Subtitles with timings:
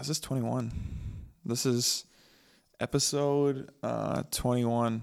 [0.00, 0.72] is this 21?
[1.44, 2.04] This is
[2.80, 5.02] episode uh, 21.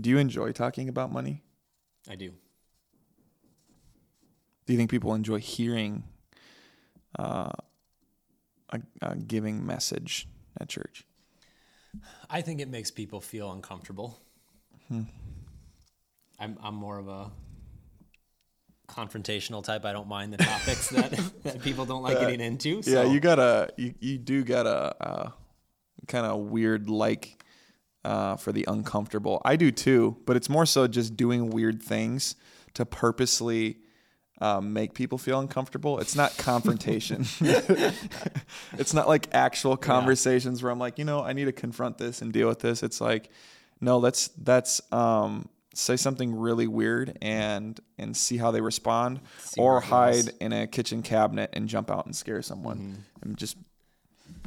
[0.00, 1.42] Do you enjoy talking about money?
[2.08, 2.32] I do.
[4.64, 6.04] Do you think people enjoy hearing
[7.18, 7.50] uh,
[8.70, 10.26] a, a giving message
[10.58, 11.04] at church?
[12.30, 14.18] I think it makes people feel uncomfortable.
[14.88, 15.02] Hmm.
[16.38, 17.30] I'm I'm more of a
[18.90, 19.84] confrontational type.
[19.84, 21.10] I don't mind the topics that,
[21.44, 22.82] that people don't like getting into.
[22.84, 25.30] Yeah, you got a you, you do got a uh,
[26.08, 27.42] kind of weird like
[28.04, 29.40] uh, for the uncomfortable.
[29.44, 32.34] I do too, but it's more so just doing weird things
[32.74, 33.78] to purposely
[34.40, 35.98] um, make people feel uncomfortable.
[35.98, 37.26] It's not confrontation.
[37.40, 42.22] it's not like actual conversations where I'm like, you know, I need to confront this
[42.22, 42.82] and deal with this.
[42.82, 43.30] It's like,
[43.80, 49.60] no, let's that's um, say something really weird and and see how they respond, See
[49.60, 52.78] or hide in a kitchen cabinet and jump out and scare someone.
[52.78, 53.00] Mm-hmm.
[53.22, 53.56] And just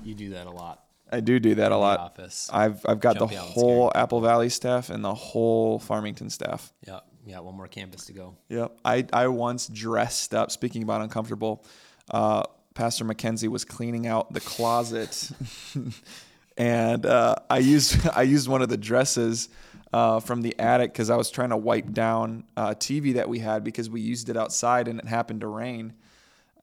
[0.04, 0.84] you do that a lot.
[1.12, 2.00] I do do that a in the lot.
[2.00, 2.50] office.
[2.52, 6.74] I've I've got the Jump whole Apple Valley staff and the whole Farmington staff.
[6.86, 7.40] Yeah, yeah.
[7.40, 8.36] One more campus to go.
[8.50, 8.80] Yep.
[8.84, 11.66] I, I once dressed up, speaking about uncomfortable,
[12.10, 15.30] uh, Pastor mckenzie was cleaning out the closet
[16.58, 19.50] and uh, I used I used one of the dresses
[19.94, 23.30] uh, from the attic because I was trying to wipe down uh, a TV that
[23.30, 25.94] we had because we used it outside and it happened to rain.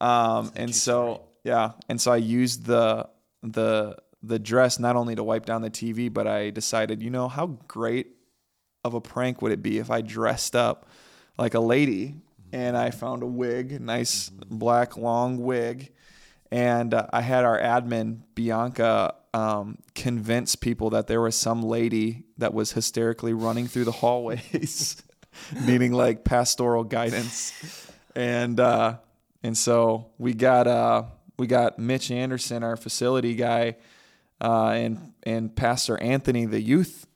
[0.01, 3.09] Um, and so yeah, and so I used the
[3.43, 7.29] the the dress not only to wipe down the TV, but I decided, you know,
[7.29, 8.09] how great
[8.85, 10.89] of a prank would it be if I dressed up
[11.39, 12.17] like a lady
[12.53, 15.93] and I found a wig, nice black long wig,
[16.51, 22.25] and uh, I had our admin Bianca um, convince people that there was some lady
[22.39, 25.03] that was hysterically running through the hallways,
[25.65, 28.97] needing like pastoral guidance, and uh,
[29.43, 31.05] and so we got uh,
[31.39, 33.77] we got Mitch Anderson, our facility guy,
[34.41, 37.07] uh, and and Pastor Anthony, the youth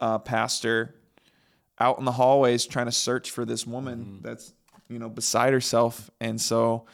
[0.00, 0.94] uh, pastor,
[1.78, 4.54] out in the hallways trying to search for this woman that's
[4.88, 6.10] you know beside herself.
[6.18, 6.86] And so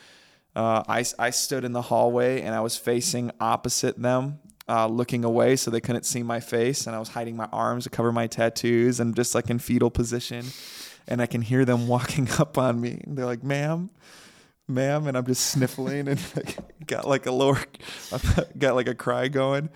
[0.57, 4.39] uh, I, I stood in the hallway and i was facing opposite them
[4.69, 7.85] uh, looking away so they couldn't see my face and i was hiding my arms
[7.85, 10.45] to cover my tattoos and just like in fetal position
[11.07, 13.01] and i can hear them walking up on me.
[13.05, 13.91] And they're like ma'am
[14.67, 17.59] ma'am and i'm just sniffling and like, got like a lower
[18.59, 19.69] got like a cry going.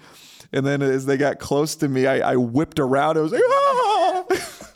[0.50, 3.42] And then as they got close to me i, I whipped around i was like
[3.44, 3.97] ah!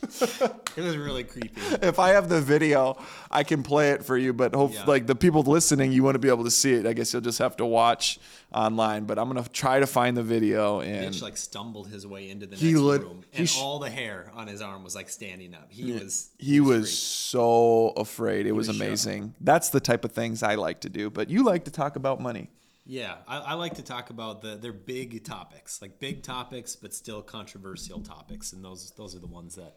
[0.74, 1.60] It was really creepy.
[1.82, 2.96] if I have the video,
[3.30, 4.32] I can play it for you.
[4.32, 4.84] But hope Yeah.
[4.86, 6.86] like the people listening, you want to be able to see it.
[6.86, 8.18] I guess you'll just have to watch
[8.54, 9.04] online.
[9.04, 12.46] But I'm gonna try to find the video and Mitch like stumbled his way into
[12.46, 14.94] the He next lit- room, he and sh- all the hair on his arm was
[14.94, 15.66] like standing up.
[15.70, 16.98] He was he was freaked.
[17.02, 18.46] so afraid.
[18.46, 19.34] It was, was amazing.
[19.42, 21.10] That's the type of things I like to do.
[21.10, 22.48] But you like to talk about money.
[22.84, 26.93] Yeah, I, I like to talk about the they're big topics, like big topics, but
[26.93, 29.76] still controversial topics, and those those are the ones that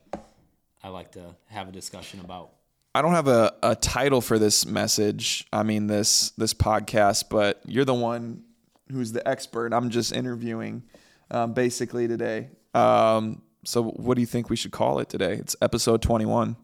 [0.84, 2.52] I like to have a discussion about.
[2.96, 5.46] I don't have a, a title for this message.
[5.54, 8.44] I mean this this podcast, but you're the one
[8.92, 9.72] who's the expert.
[9.74, 10.84] I'm just interviewing,
[11.30, 12.50] um, basically today.
[12.74, 15.34] Um, so what do you think we should call it today?
[15.34, 16.56] It's episode 21.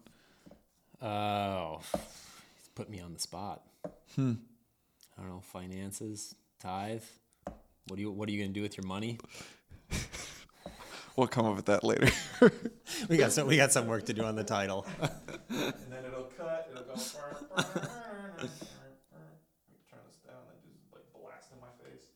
[1.00, 1.80] Oh,
[2.74, 3.62] put me on the spot.
[4.14, 4.34] Hmm.
[5.16, 7.02] I don't know finances, tithe.
[7.88, 9.18] What do you What are you gonna do with your money?
[11.16, 12.08] We'll come up with that later.
[13.08, 14.86] We got some We got some work to do on the title.
[15.00, 15.10] and
[15.90, 16.68] then it'll cut.
[16.70, 16.94] It'll go.
[16.94, 17.02] Turn
[18.38, 18.60] this
[20.24, 22.06] down and just like blast in my face.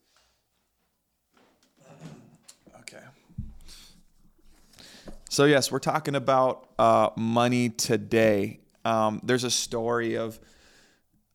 [2.81, 3.03] Okay.
[5.29, 8.59] So yes, we're talking about uh, money today.
[8.85, 10.39] Um, there's a story of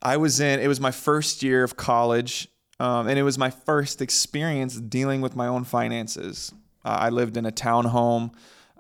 [0.03, 0.61] I was in.
[0.61, 2.49] It was my first year of college,
[2.81, 6.53] um, and it was my first experience dealing with my own finances.
[6.85, 8.33] Uh, I lived in a townhome,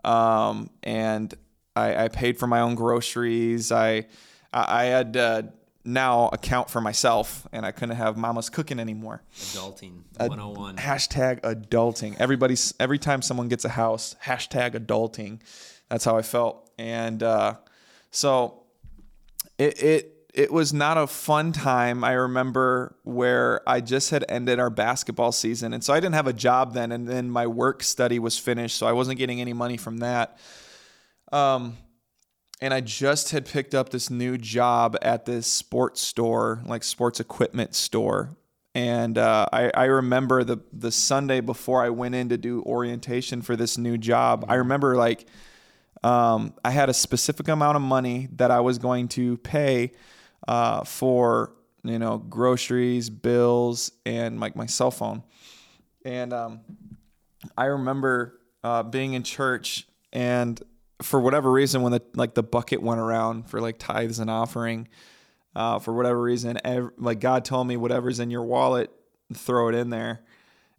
[0.05, 1.33] um, and
[1.77, 3.71] I, I paid for my own groceries.
[3.71, 4.07] I
[4.53, 5.53] I I had to
[5.84, 9.22] now account for myself, and I couldn't have mama's cooking anymore.
[9.36, 10.77] Adulting Ad- 101.
[10.77, 12.16] Hashtag adulting.
[12.19, 15.41] Everybody's every time someone gets a house, hashtag adulting.
[15.89, 17.54] That's how I felt, and uh,
[18.10, 18.65] so
[19.59, 22.03] it it it was not a fun time.
[22.03, 26.27] I remember where I just had ended our basketball season, and so I didn't have
[26.27, 29.53] a job then, and then my work study was finished, so I wasn't getting any
[29.53, 30.39] money from that.
[31.33, 31.77] Um,
[32.63, 37.21] and I just had picked up this new job at this sports store, like sports
[37.21, 38.37] equipment store.
[38.75, 43.43] And uh, I, I remember the the Sunday before I went in to do orientation
[43.43, 44.47] for this new job.
[44.49, 45.27] I remember like
[46.03, 49.93] um, I had a specific amount of money that I was going to pay
[50.48, 51.53] uh, for
[51.84, 55.22] you know, groceries, bills, and like my cell phone.
[56.04, 56.60] And um,
[57.56, 60.60] I remember uh, being in church, and
[61.00, 64.89] for whatever reason, when the like the bucket went around for like tithes and offering,
[65.56, 68.91] uh, for whatever reason, ev- like God told me, whatever's in your wallet,
[69.34, 70.21] throw it in there.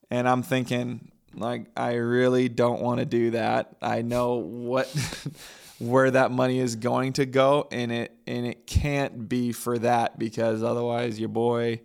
[0.10, 3.76] And I'm thinking, like, I really don't want to do that.
[3.82, 4.88] I know what
[5.84, 10.18] where that money is going to go, and it and it can't be for that
[10.18, 11.82] because otherwise your boy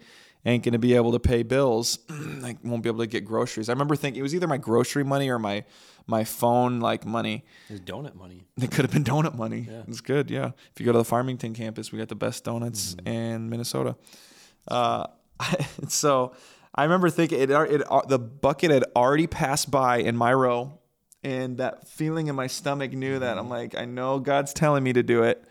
[0.47, 1.99] ain't gonna be able to pay bills.
[2.09, 3.69] like won't be able to get groceries.
[3.69, 5.65] I remember thinking it was either my grocery money or my
[6.07, 7.45] my phone like money.
[7.69, 8.45] There's donut money.
[8.57, 9.67] It could have been donut money.
[9.71, 9.83] Yeah.
[9.87, 10.53] It's good, yeah.
[10.73, 13.09] If you go to the Farmington campus, we got the best donuts mm-hmm.
[13.09, 13.97] in Minnesota.
[14.67, 15.07] Uh,
[15.89, 16.35] so
[16.75, 20.78] I remember thinking it, it, the bucket had already passed by in my row,
[21.23, 24.93] and that feeling in my stomach knew that I'm like, I know God's telling me
[24.93, 25.45] to do it,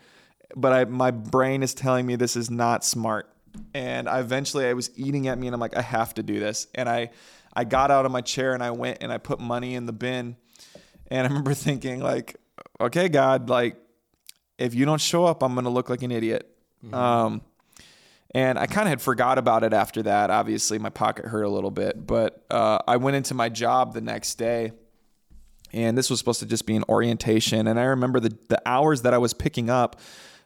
[0.56, 3.30] but I my brain is telling me this is not smart.
[3.74, 6.38] And I eventually I was eating at me, and I'm like, I have to do
[6.38, 6.66] this.
[6.74, 7.10] And I
[7.54, 9.92] I got out of my chair and I went and I put money in the
[9.92, 10.36] bin
[11.10, 12.36] and I remember thinking, like,
[12.80, 13.76] okay, God, like,
[14.58, 16.50] if you don't show up, I'm going to look like an idiot.
[16.84, 16.94] Mm-hmm.
[16.94, 17.42] Um,
[18.34, 20.30] and I kind of had forgot about it after that.
[20.30, 24.00] Obviously, my pocket hurt a little bit, but uh, I went into my job the
[24.00, 24.72] next day,
[25.72, 27.66] and this was supposed to just be an orientation.
[27.66, 30.00] And I remember the the hours that I was picking up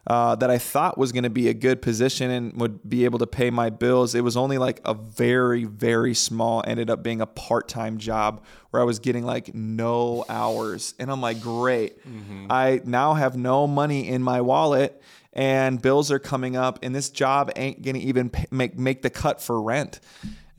[0.05, 3.19] uh, that I thought was going to be a good position and would be able
[3.19, 4.15] to pay my bills.
[4.15, 8.43] It was only like a very, very small, ended up being a part time job
[8.71, 10.93] where I was getting like no hours.
[10.99, 12.05] And I'm like, great.
[12.05, 12.47] Mm-hmm.
[12.49, 17.09] I now have no money in my wallet and bills are coming up, and this
[17.09, 19.99] job ain't going to even pay, make, make the cut for rent.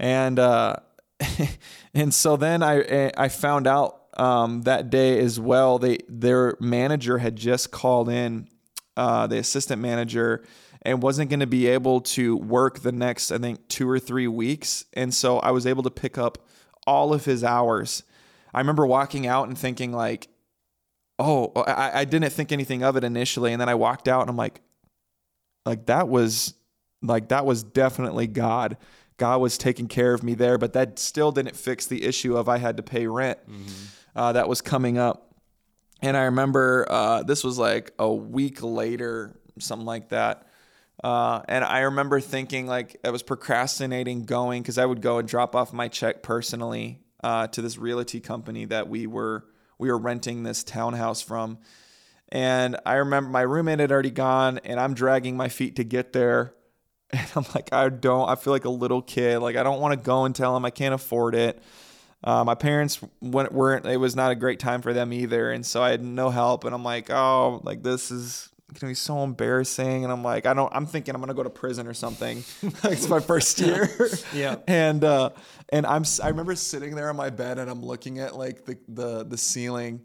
[0.00, 0.76] And, uh,
[1.94, 5.78] and so then I, I found out um, that day as well.
[5.78, 8.48] They their manager had just called in
[8.96, 10.44] uh, the assistant manager,
[10.82, 14.28] and wasn't going to be able to work the next, I think, two or three
[14.28, 14.84] weeks.
[14.92, 16.38] And so I was able to pick up
[16.86, 18.02] all of his hours.
[18.52, 20.28] I remember walking out and thinking, like,
[21.18, 23.52] oh, I, I didn't think anything of it initially.
[23.52, 24.60] And then I walked out and I'm like,
[25.64, 26.54] like, that was
[27.02, 28.76] like, that was definitely God.
[29.16, 32.48] God was taking care of me there, but that still didn't fix the issue of
[32.48, 33.86] I had to pay rent mm-hmm.
[34.14, 35.34] Uh, that was coming up.
[36.02, 40.46] And I remember uh, this was like a week later, something like that.
[41.02, 45.28] Uh, and I remember thinking like I was procrastinating going because I would go and
[45.28, 49.44] drop off my check personally uh, to this realty company that we were
[49.78, 51.58] we were renting this townhouse from.
[52.28, 56.12] And I remember my roommate had already gone, and I'm dragging my feet to get
[56.12, 56.54] there.
[57.12, 58.28] And I'm like, I don't.
[58.28, 59.38] I feel like a little kid.
[59.38, 61.62] Like I don't want to go and tell him I can't afford it.
[62.24, 63.84] Uh, my parents weren't.
[63.84, 66.64] It was not a great time for them either, and so I had no help.
[66.64, 70.04] And I'm like, oh, like this is gonna be so embarrassing.
[70.04, 70.74] And I'm like, I don't.
[70.74, 72.42] I'm thinking I'm gonna go to prison or something.
[72.84, 73.90] it's my first year.
[74.32, 74.56] yeah.
[74.66, 75.30] And uh,
[75.68, 76.04] and I'm.
[76.22, 79.38] I remember sitting there on my bed and I'm looking at like the the the
[79.38, 80.02] ceiling.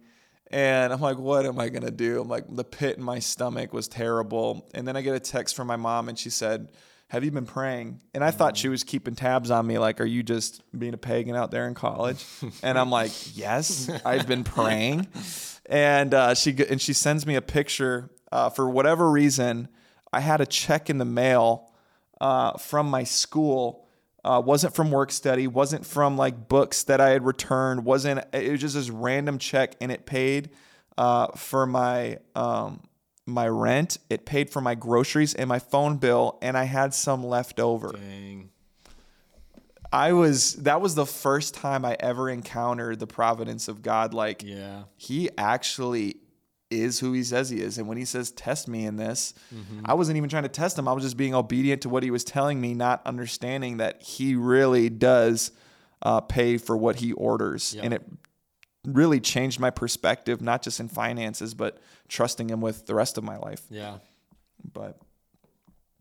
[0.52, 2.20] And I'm like, what am I gonna do?
[2.20, 4.68] I'm like, the pit in my stomach was terrible.
[4.74, 6.70] And then I get a text from my mom, and she said,
[7.10, 8.02] have you been praying?
[8.14, 10.98] And I thought she was keeping tabs on me, like, are you just being a
[10.98, 12.24] pagan out there in college?
[12.64, 15.08] And I'm like, yes, I've been praying.
[15.72, 18.10] And uh, she and she sends me a picture.
[18.32, 19.68] Uh, for whatever reason,
[20.12, 21.72] I had a check in the mail
[22.20, 23.88] uh, from my school.
[24.26, 25.46] Uh, wasn't from work study.
[25.46, 27.86] Wasn't from like books that I had returned.
[27.86, 28.26] Wasn't.
[28.34, 30.50] It was just this random check, and it paid
[30.98, 32.82] uh, for my um,
[33.32, 37.24] my rent, it paid for my groceries and my phone bill, and I had some
[37.24, 37.92] left over.
[37.92, 38.50] Dang.
[39.92, 44.14] I was that was the first time I ever encountered the providence of God.
[44.14, 46.18] Like, yeah, He actually
[46.70, 49.82] is who He says He is, and when He says test me in this, mm-hmm.
[49.86, 50.88] I wasn't even trying to test Him.
[50.88, 54.36] I was just being obedient to what He was telling me, not understanding that He
[54.36, 55.52] really does
[56.04, 57.86] uh, pay for what He orders, yep.
[57.86, 58.04] and it
[58.86, 61.80] really changed my perspective, not just in finances, but
[62.10, 63.62] trusting Him with the rest of my life.
[63.70, 64.00] Yeah.
[64.74, 65.00] But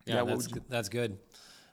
[0.05, 1.19] yeah, yeah that's that's good.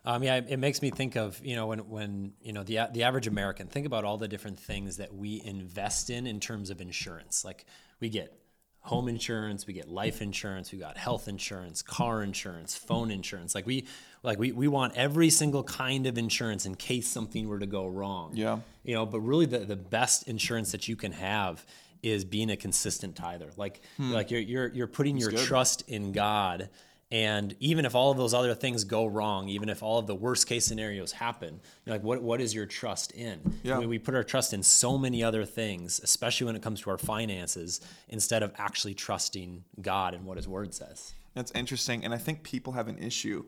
[0.06, 3.04] Um, yeah, it makes me think of you know when when you know the the
[3.04, 6.80] average American think about all the different things that we invest in in terms of
[6.80, 7.44] insurance.
[7.44, 7.66] Like
[8.00, 8.40] we get
[8.86, 13.56] home insurance, we get life insurance, we got health insurance, car insurance, phone insurance.
[13.56, 13.88] Like we
[14.22, 17.88] like we, we want every single kind of insurance in case something were to go
[17.88, 18.34] wrong.
[18.36, 18.60] Yeah.
[18.84, 21.66] You know, but really the, the best insurance that you can have
[22.06, 23.50] is being a consistent tither.
[23.58, 24.12] Like hmm.
[24.12, 25.48] like you're you're you're putting That's your good.
[25.48, 26.70] trust in God
[27.12, 30.16] and even if all of those other things go wrong, even if all of the
[30.16, 33.40] worst case scenarios happen, like what what is your trust in?
[33.64, 33.78] Yeah.
[33.78, 36.82] I mean, we put our trust in so many other things, especially when it comes
[36.82, 41.14] to our finances, instead of actually trusting God and what His Word says.
[41.36, 43.46] That's interesting, and I think people have an issue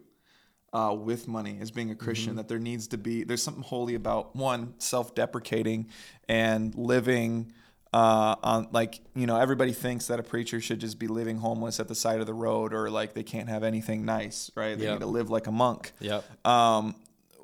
[0.71, 2.31] uh, with money as being a Christian.
[2.31, 2.37] Mm-hmm.
[2.37, 5.89] That there needs to be there's something holy about one self-deprecating
[6.29, 7.53] and living
[7.93, 11.79] uh, on like you know everybody thinks that a preacher should just be living homeless
[11.79, 14.77] at the side of the road or like they can't have anything nice, right?
[14.77, 14.93] They yep.
[14.93, 15.93] need to live like a monk.
[15.99, 16.45] Yep.
[16.45, 16.95] Um,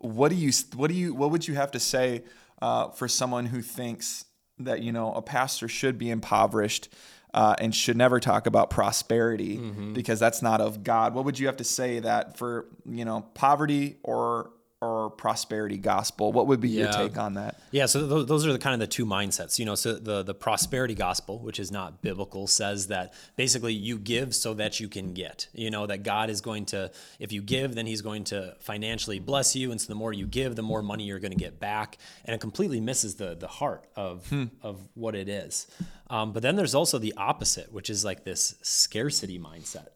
[0.01, 2.23] what do you what do you what would you have to say
[2.61, 4.25] uh, for someone who thinks
[4.59, 6.89] that you know a pastor should be impoverished
[7.33, 9.93] uh, and should never talk about prosperity mm-hmm.
[9.93, 11.13] because that's not of God.
[11.13, 14.51] What would you have to say that for you know poverty or
[14.83, 16.31] or prosperity gospel.
[16.31, 16.83] What would be yeah.
[16.83, 17.59] your take on that?
[17.71, 19.57] Yeah, so th- those are the kind of the two mindsets.
[19.59, 23.97] You know, so the the prosperity gospel, which is not biblical, says that basically you
[23.97, 25.47] give so that you can get.
[25.53, 29.19] You know, that God is going to if you give, then he's going to financially
[29.19, 31.59] bless you and so the more you give, the more money you're going to get
[31.59, 31.97] back.
[32.25, 34.45] And it completely misses the the heart of hmm.
[34.61, 35.67] of what it is.
[36.09, 39.87] Um, but then there's also the opposite, which is like this scarcity mindset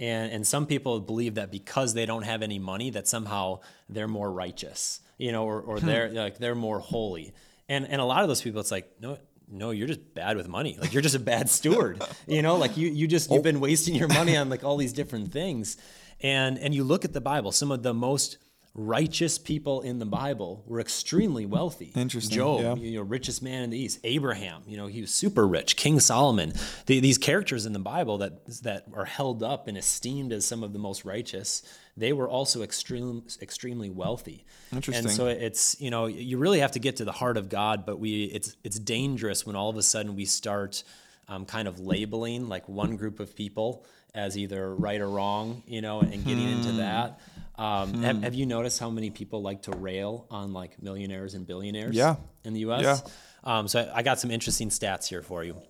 [0.00, 4.08] and and some people believe that because they don't have any money that somehow they're
[4.08, 5.86] more righteous you know or, or hmm.
[5.86, 7.32] they're like they're more holy.
[7.68, 9.18] And and a lot of those people it's like no
[9.48, 10.76] no you're just bad with money.
[10.80, 12.56] Like you're just a bad steward you know?
[12.56, 15.76] Like you you just you've been wasting your money on like all these different things.
[16.20, 18.38] And and you look at the bible some of the most
[18.74, 21.92] righteous people in the Bible were extremely wealthy.
[21.94, 22.36] Interesting.
[22.36, 22.74] Job, yeah.
[22.74, 23.98] you know, richest man in the East.
[24.02, 25.76] Abraham, you know, he was super rich.
[25.76, 26.54] King Solomon.
[26.86, 30.62] The, these characters in the Bible that that are held up and esteemed as some
[30.62, 31.62] of the most righteous,
[31.96, 34.46] they were also extremely extremely wealthy.
[34.72, 35.06] Interesting.
[35.06, 37.84] And so it's you know you really have to get to the heart of God,
[37.84, 40.82] but we it's it's dangerous when all of a sudden we start
[41.28, 45.80] um, kind of labeling like one group of people as either right or wrong, you
[45.80, 46.58] know, and getting hmm.
[46.58, 47.20] into that.
[47.56, 48.02] Um, hmm.
[48.02, 51.94] have, have, you noticed how many people like to rail on like millionaires and billionaires
[51.94, 52.16] yeah.
[52.44, 52.82] in the U.S.?
[52.82, 52.98] Yeah.
[53.44, 55.60] Um, so I, I, got some interesting stats here for you.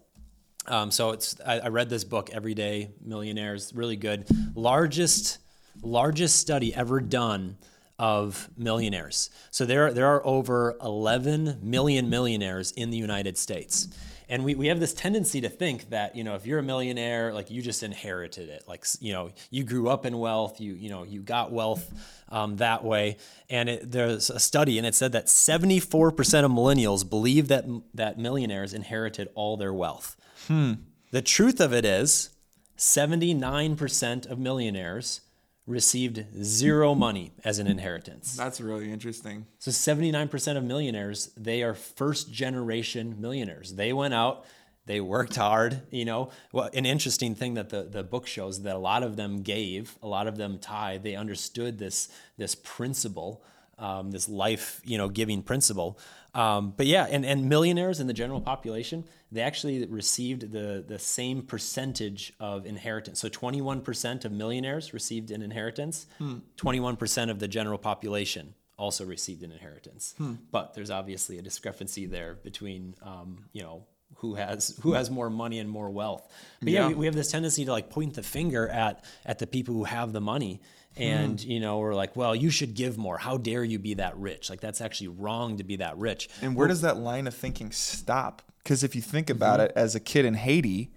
[0.66, 4.26] Um, so it's I, I, read this book, Everyday Millionaires, really good.
[4.54, 5.38] Largest
[5.82, 7.56] largest study ever done
[7.98, 9.30] of millionaires.
[9.50, 13.88] So there there are over 11 million millionaires in the United States
[14.32, 17.34] and we, we have this tendency to think that you know if you're a millionaire
[17.34, 18.64] like you just inherited it.
[18.66, 21.92] Like you know you grew up in wealth you you know you got wealth
[22.30, 23.18] um, that way.
[23.50, 28.18] And it, there's a study and it said that 74% of millennials believe that that
[28.18, 30.16] millionaires inherited all their wealth.
[30.48, 30.72] Hmm.
[31.12, 32.30] the truth of it is
[32.76, 35.20] 79% of millionaires
[35.66, 38.36] received zero money as an inheritance.
[38.36, 39.46] That's really interesting.
[39.58, 43.74] So 79% of millionaires, they are first generation millionaires.
[43.74, 44.44] They went out,
[44.86, 46.30] they worked hard, you know.
[46.52, 49.96] Well, an interesting thing that the, the book shows that a lot of them gave,
[50.02, 53.44] a lot of them tithe, they understood this this principle,
[53.78, 55.98] um, this life, you know, giving principle.
[56.34, 60.98] Um, but yeah, and, and millionaires in the general population, they actually received the, the
[60.98, 63.20] same percentage of inheritance.
[63.20, 66.38] So 21% of millionaires received an inheritance, hmm.
[66.56, 70.14] 21% of the general population also received an inheritance.
[70.18, 70.34] Hmm.
[70.50, 73.84] But there's obviously a discrepancy there between, um, you know,
[74.16, 76.30] who has who has more money and more wealth.
[76.60, 79.38] But yeah, yeah we, we, have this tendency to like point the finger at at
[79.38, 80.60] the people who have the money
[80.96, 81.50] and hmm.
[81.50, 84.50] you know we're like well you should give more how dare you be that rich
[84.50, 87.34] like that's actually wrong to be that rich and where well, does that line of
[87.34, 89.70] thinking stop because if you think about mm-hmm.
[89.70, 90.90] it, as a kid in Haiti,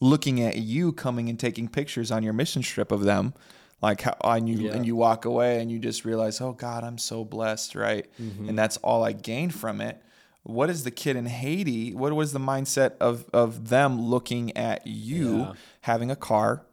[0.00, 3.34] looking at you coming and taking pictures on your mission trip of them,
[3.82, 4.72] like how and you yeah.
[4.72, 8.06] and you walk away and you just realize, oh God, I'm so blessed, right?
[8.20, 8.50] Mm-hmm.
[8.50, 10.02] And that's all I gained from it.
[10.42, 11.94] What is the kid in Haiti?
[11.94, 15.52] What was the mindset of of them looking at you yeah.
[15.82, 16.66] having a car,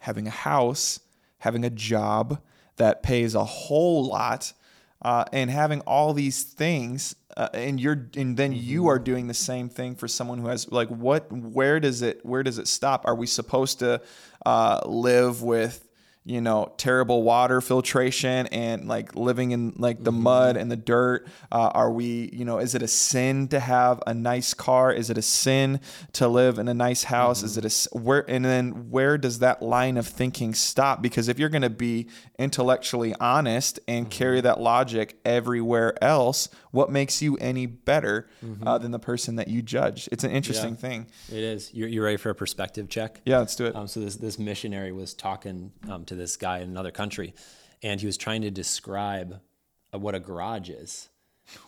[0.00, 1.00] having a house,
[1.44, 2.40] having a job
[2.76, 4.52] that pays a whole lot,
[5.02, 8.88] uh, and having all these things uh, and you're and then you mm-hmm.
[8.90, 12.42] are doing the same thing for someone who has like what where does it where
[12.42, 14.00] does it stop are we supposed to
[14.46, 15.83] uh, live with
[16.24, 20.22] you know terrible water filtration and like living in like the mm-hmm.
[20.22, 21.26] mud and the dirt.
[21.52, 24.92] Uh, are we you know is it a sin to have a nice car?
[24.92, 25.80] Is it a sin
[26.14, 27.38] to live in a nice house?
[27.38, 27.46] Mm-hmm.
[27.46, 31.02] is it a where and then where does that line of thinking stop?
[31.02, 34.18] Because if you're going to be intellectually honest and mm-hmm.
[34.18, 38.82] carry that logic everywhere else what makes you any better uh, mm-hmm.
[38.82, 40.08] than the person that you judge?
[40.10, 41.06] It's an interesting yeah, thing.
[41.28, 41.72] It is.
[41.72, 43.20] You're, you ready for a perspective check?
[43.24, 43.76] Yeah let's do it.
[43.76, 47.34] Um, so this this missionary was talking um, to to this guy in another country,
[47.82, 49.40] and he was trying to describe
[49.92, 51.08] uh, what a garage is.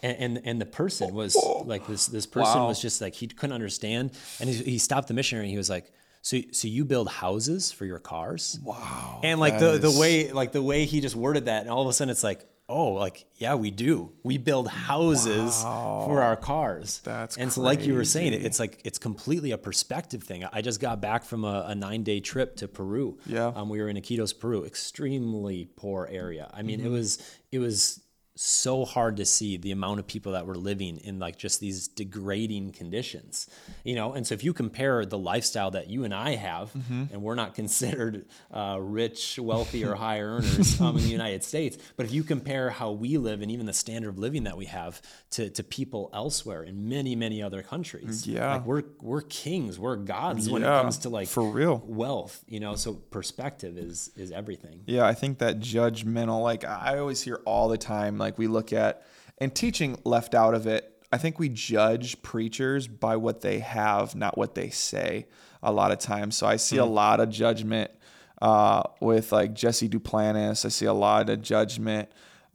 [0.03, 1.37] And, and, and the person was
[1.67, 2.69] like this this person wow.
[2.69, 5.69] was just like he couldn't understand and he, he stopped the missionary and he was
[5.69, 9.81] like so so you build houses for your cars wow and like the is...
[9.83, 12.25] the way like the way he just worded that and all of a sudden it's
[12.25, 14.13] like oh, like, yeah, we do.
[14.23, 16.05] We build houses wow.
[16.07, 17.01] for our cars.
[17.05, 20.45] That's and so, like you were saying, it's like it's completely a perspective thing.
[20.53, 23.19] I just got back from a, a nine day trip to Peru.
[23.27, 26.51] Yeah, um, we were in Iquitos, Peru, extremely poor area.
[26.53, 26.89] I mean, mm-hmm.
[26.89, 28.01] it was it was
[28.37, 31.89] so hard to see the amount of people that were living in like just these
[31.89, 33.49] degrading conditions
[33.83, 34.13] you know?
[34.13, 37.05] And so if you compare the lifestyle that you and i have mm-hmm.
[37.13, 41.79] and we're not considered uh, rich wealthy or high earners um, in the united states
[41.97, 44.67] but if you compare how we live and even the standard of living that we
[44.67, 45.01] have
[45.31, 48.55] to, to people elsewhere in many many other countries yeah.
[48.55, 51.83] like we're we're kings we're gods yeah, when it comes to like for real.
[51.87, 52.75] wealth you know?
[52.75, 54.83] So perspective is is everything.
[54.87, 58.49] Yeah i think that judgmental like i always hear all the time like, like we
[58.49, 59.03] look at,
[59.39, 60.93] and teaching left out of it.
[61.13, 65.27] I think we judge preachers by what they have, not what they say
[65.63, 66.37] a lot of times.
[66.37, 66.83] So I see mm.
[66.83, 67.91] a lot of judgment
[68.43, 70.65] uh, with like Jesse Duplantis.
[70.65, 72.09] I see a lot of judgment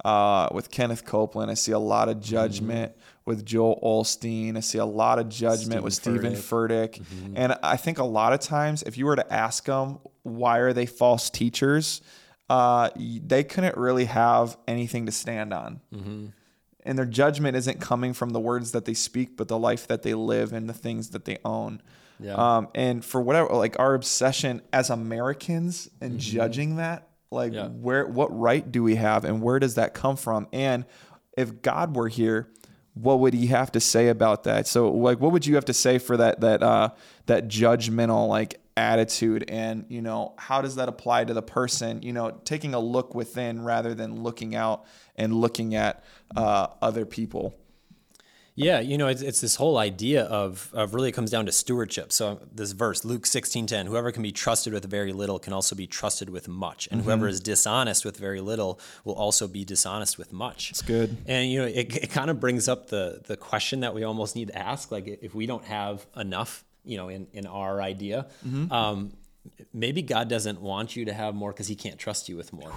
[0.03, 1.49] uh, with Kenneth Copeland.
[1.49, 3.01] I see a lot of judgment mm.
[3.25, 4.57] with Joel Osteen.
[4.57, 6.99] I see a lot of judgment Steven with Steven Furtick.
[6.99, 7.37] Mm-hmm.
[7.37, 10.73] And I think a lot of times, if you were to ask them, why are
[10.73, 12.01] they false teachers?
[12.51, 15.79] Uh, they couldn't really have anything to stand on.
[15.95, 16.25] Mm-hmm.
[16.83, 20.01] And their judgment isn't coming from the words that they speak, but the life that
[20.01, 21.81] they live and the things that they own.
[22.19, 22.33] Yeah.
[22.33, 26.19] Um, and for whatever, like our obsession as Americans and mm-hmm.
[26.19, 27.69] judging that, like yeah.
[27.69, 30.49] where, what right do we have, and where does that come from?
[30.51, 30.83] And
[31.37, 32.49] if God were here,
[32.95, 34.67] what would he have to say about that?
[34.67, 36.89] So, like, what would you have to say for that that uh,
[37.27, 42.13] that judgmental like attitude and you know how does that apply to the person you
[42.13, 44.85] know taking a look within rather than looking out
[45.15, 46.03] and looking at
[46.35, 47.57] uh, other people?
[48.55, 51.51] Yeah you know it's, it's this whole idea of, of really it comes down to
[51.51, 52.11] stewardship.
[52.11, 55.75] So this verse luke 16 10 whoever can be trusted with very little can also
[55.75, 56.87] be trusted with much.
[56.91, 57.09] And mm-hmm.
[57.09, 60.71] whoever is dishonest with very little will also be dishonest with much.
[60.71, 61.17] It's good.
[61.25, 64.35] And you know it, it kind of brings up the the question that we almost
[64.35, 68.27] need to ask like if we don't have enough you know, in, in our idea.
[68.45, 68.71] Mm-hmm.
[68.71, 69.13] Um,
[69.73, 72.71] maybe God doesn't want you to have more because He can't trust you with more.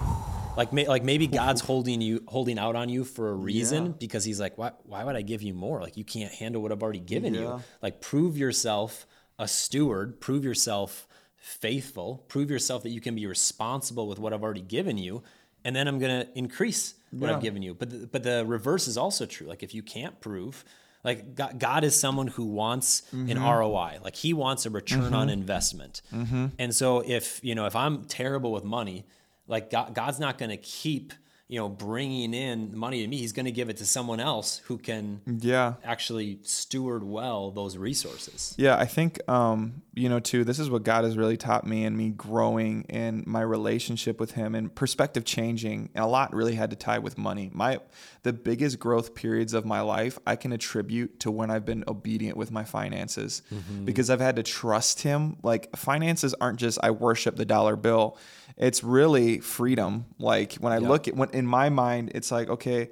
[0.57, 3.91] Like, may, like maybe God's holding you, holding out on you for a reason yeah.
[3.99, 5.81] because He's like, why, why would I give you more?
[5.81, 7.41] Like, you can't handle what I've already given yeah.
[7.41, 7.63] you.
[7.81, 9.05] Like, prove yourself
[9.37, 10.21] a steward.
[10.21, 12.25] Prove yourself faithful.
[12.27, 15.23] Prove yourself that you can be responsible with what I've already given you,
[15.63, 17.35] and then I'm gonna increase what yeah.
[17.35, 17.73] I've given you.
[17.73, 19.47] But the, but the reverse is also true.
[19.47, 20.63] Like, if you can't prove
[21.05, 23.29] like God, God is someone who wants mm-hmm.
[23.29, 23.99] an ROI.
[24.03, 25.15] Like he wants a return mm-hmm.
[25.15, 26.01] on investment.
[26.11, 26.47] Mm-hmm.
[26.57, 29.05] And so if, you know, if I'm terrible with money,
[29.47, 31.13] like God, God's not going to keep
[31.47, 34.61] you know bringing in money to me he's going to give it to someone else
[34.65, 35.75] who can yeah.
[35.83, 38.55] actually steward well those resources.
[38.57, 41.85] Yeah i think um you know too this is what god has really taught me
[41.85, 46.55] and me growing in my relationship with him and perspective changing and a lot really
[46.55, 47.51] had to tie with money.
[47.53, 47.79] My
[48.23, 52.37] the biggest growth periods of my life i can attribute to when i've been obedient
[52.37, 53.43] with my finances.
[53.53, 53.85] Mm-hmm.
[53.85, 55.37] because i've had to trust him.
[55.43, 58.17] Like finances aren't just i worship the dollar bill
[58.57, 60.05] it's really freedom.
[60.19, 62.89] Like when I look at when in my mind, it's like okay,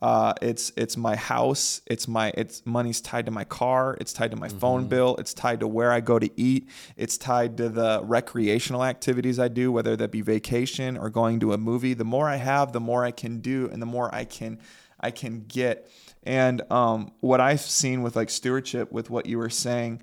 [0.00, 4.30] uh, it's it's my house, it's my it's money's tied to my car, it's tied
[4.30, 4.58] to my mm-hmm.
[4.58, 8.84] phone bill, it's tied to where I go to eat, it's tied to the recreational
[8.84, 11.94] activities I do, whether that be vacation or going to a movie.
[11.94, 14.58] The more I have, the more I can do, and the more I can
[14.98, 15.90] I can get.
[16.24, 20.02] And um, what I've seen with like stewardship, with what you were saying,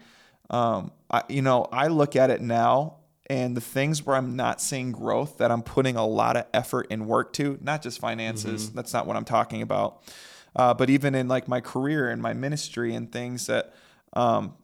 [0.50, 4.60] um, I, you know, I look at it now and the things where I'm not
[4.60, 8.66] seeing growth that I'm putting a lot of effort and work to, not just finances.
[8.66, 8.76] Mm-hmm.
[8.76, 10.02] That's not what I'm talking about.
[10.56, 13.74] Uh, but even in like my career and my ministry and things that,
[14.14, 14.56] um,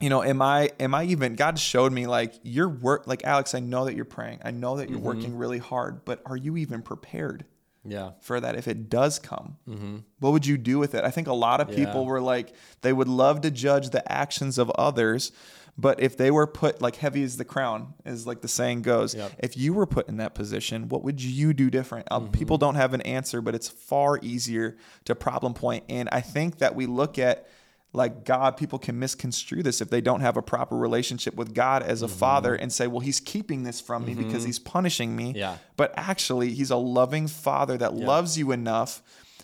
[0.00, 1.36] you know, am I am I even?
[1.36, 3.06] God showed me like your work.
[3.06, 4.40] Like Alex, I know that you're praying.
[4.44, 5.06] I know that you're mm-hmm.
[5.06, 7.44] working really hard, but are you even prepared?
[7.84, 9.96] yeah for that if it does come mm-hmm.
[10.20, 12.08] what would you do with it i think a lot of people yeah.
[12.08, 15.32] were like they would love to judge the actions of others
[15.78, 19.14] but if they were put like heavy as the crown, is like the saying goes,
[19.14, 19.32] yep.
[19.38, 22.06] if you were put in that position, what would you do different?
[22.10, 22.32] Um, mm-hmm.
[22.32, 25.84] People don't have an answer, but it's far easier to problem point.
[25.88, 27.46] And I think that we look at
[27.94, 31.82] like God, people can misconstrue this if they don't have a proper relationship with God
[31.82, 32.16] as a mm-hmm.
[32.16, 34.24] father and say, well, he's keeping this from me mm-hmm.
[34.24, 35.34] because he's punishing me.
[35.36, 35.56] Yeah.
[35.76, 38.06] But actually, he's a loving father that yeah.
[38.06, 39.02] loves you enough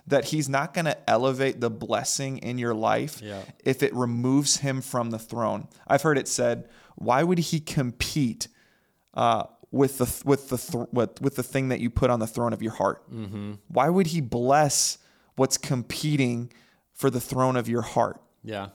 [0.08, 3.42] that he's not going to elevate the blessing in your life yeah.
[3.64, 5.68] if it removes him from the throne.
[5.86, 8.48] I've heard it said, why would he compete
[9.14, 12.26] uh, with the with the th- with, with the thing that you put on the
[12.26, 13.10] throne of your heart?
[13.12, 13.52] Mm-hmm.
[13.68, 14.98] Why would he bless
[15.36, 16.52] what's competing
[16.94, 18.20] for the throne of your heart?
[18.42, 18.68] Yeah.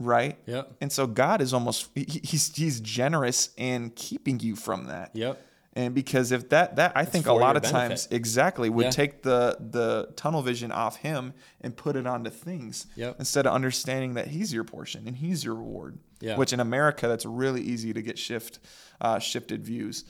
[0.00, 0.38] Right.
[0.46, 0.76] Yep.
[0.80, 5.10] And so God is almost he, he's he's generous in keeping you from that.
[5.14, 5.44] Yep.
[5.78, 7.88] And because if that that I think a lot of benefit.
[7.88, 8.90] times exactly would yeah.
[8.90, 13.14] take the the tunnel vision off him and put it onto things yep.
[13.20, 16.00] instead of understanding that he's your portion and he's your reward.
[16.20, 16.36] Yeah.
[16.36, 18.58] Which in America that's really easy to get shift
[19.00, 20.02] uh, shifted views.